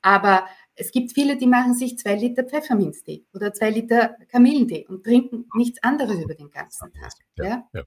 Aber 0.00 0.46
es 0.74 0.90
gibt 0.90 1.12
viele, 1.12 1.36
die 1.36 1.46
machen 1.46 1.74
sich 1.74 1.98
zwei 1.98 2.14
Liter 2.14 2.44
Pfefferminztee 2.44 3.26
oder 3.34 3.52
zwei 3.52 3.68
Liter 3.68 4.16
Kamillentee 4.32 4.86
und 4.88 5.04
trinken 5.04 5.44
nichts 5.54 5.82
anderes 5.82 6.18
über 6.22 6.34
den 6.34 6.50
ganzen 6.50 6.90
Tag. 6.94 7.12
Ja, 7.36 7.68
ja. 7.74 7.82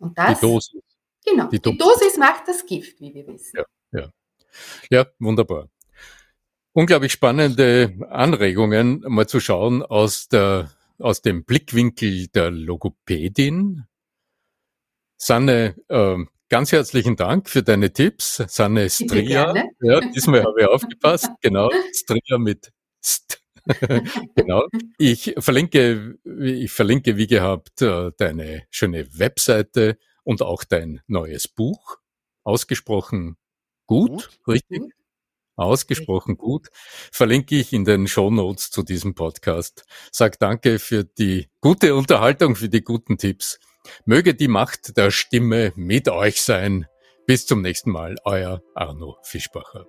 Und 0.00 0.18
das, 0.18 0.40
die 0.40 0.46
Dosis. 0.46 0.82
Genau, 1.24 1.46
die, 1.46 1.60
die 1.60 1.78
Dosis 1.78 2.16
macht 2.16 2.48
das 2.48 2.66
Gift, 2.66 3.00
wie 3.00 3.14
wir 3.14 3.28
wissen. 3.28 3.58
Ja, 3.92 4.00
ja. 4.00 4.10
Ja 4.90 5.06
wunderbar. 5.18 5.68
Unglaublich 6.72 7.12
spannende 7.12 7.94
Anregungen, 8.10 9.04
mal 9.06 9.26
zu 9.26 9.40
schauen 9.40 9.82
aus, 9.82 10.28
der, 10.28 10.70
aus 10.98 11.22
dem 11.22 11.44
Blickwinkel 11.44 12.28
der 12.28 12.50
Logopädin. 12.50 13.84
Sanne, 15.16 15.74
äh, 15.88 16.24
Ganz 16.50 16.72
herzlichen 16.72 17.14
Dank 17.14 17.50
für 17.50 17.62
deine 17.62 17.92
Tipps, 17.92 18.42
Sanne 18.48 18.88
Stria. 18.88 19.54
Ja, 19.82 20.00
diesmal 20.00 20.44
habe 20.44 20.62
ich 20.62 20.66
aufgepasst. 20.66 21.28
Genau, 21.42 21.68
Stria 21.92 22.38
mit 22.38 22.72
St. 23.04 23.42
genau. 24.34 24.66
Ich 24.96 25.34
verlinke, 25.36 26.16
ich 26.24 26.72
verlinke 26.72 27.18
wie 27.18 27.26
gehabt 27.26 27.82
äh, 27.82 28.12
deine 28.16 28.62
schöne 28.70 29.06
Webseite 29.18 29.98
und 30.24 30.40
auch 30.40 30.64
dein 30.64 31.02
neues 31.06 31.48
Buch. 31.48 31.98
Ausgesprochen 32.44 33.36
gut, 33.88 34.10
gut. 34.10 34.40
richtig? 34.46 34.82
Gut. 34.82 34.92
Ausgesprochen 35.56 36.36
gut. 36.36 36.68
Verlinke 37.10 37.56
ich 37.56 37.72
in 37.72 37.84
den 37.84 38.06
Show 38.06 38.30
Notes 38.30 38.70
zu 38.70 38.84
diesem 38.84 39.16
Podcast. 39.16 39.84
Sag 40.12 40.38
danke 40.38 40.78
für 40.78 41.02
die 41.02 41.48
gute 41.60 41.96
Unterhaltung, 41.96 42.54
für 42.54 42.68
die 42.68 42.82
guten 42.82 43.18
Tipps 43.18 43.58
Möge 44.04 44.34
die 44.34 44.48
Macht 44.48 44.96
der 44.96 45.10
Stimme 45.10 45.72
mit 45.76 46.08
euch 46.08 46.42
sein. 46.42 46.86
Bis 47.26 47.46
zum 47.46 47.62
nächsten 47.62 47.90
Mal, 47.90 48.16
euer 48.24 48.62
Arno 48.74 49.18
Fischbacher. 49.22 49.86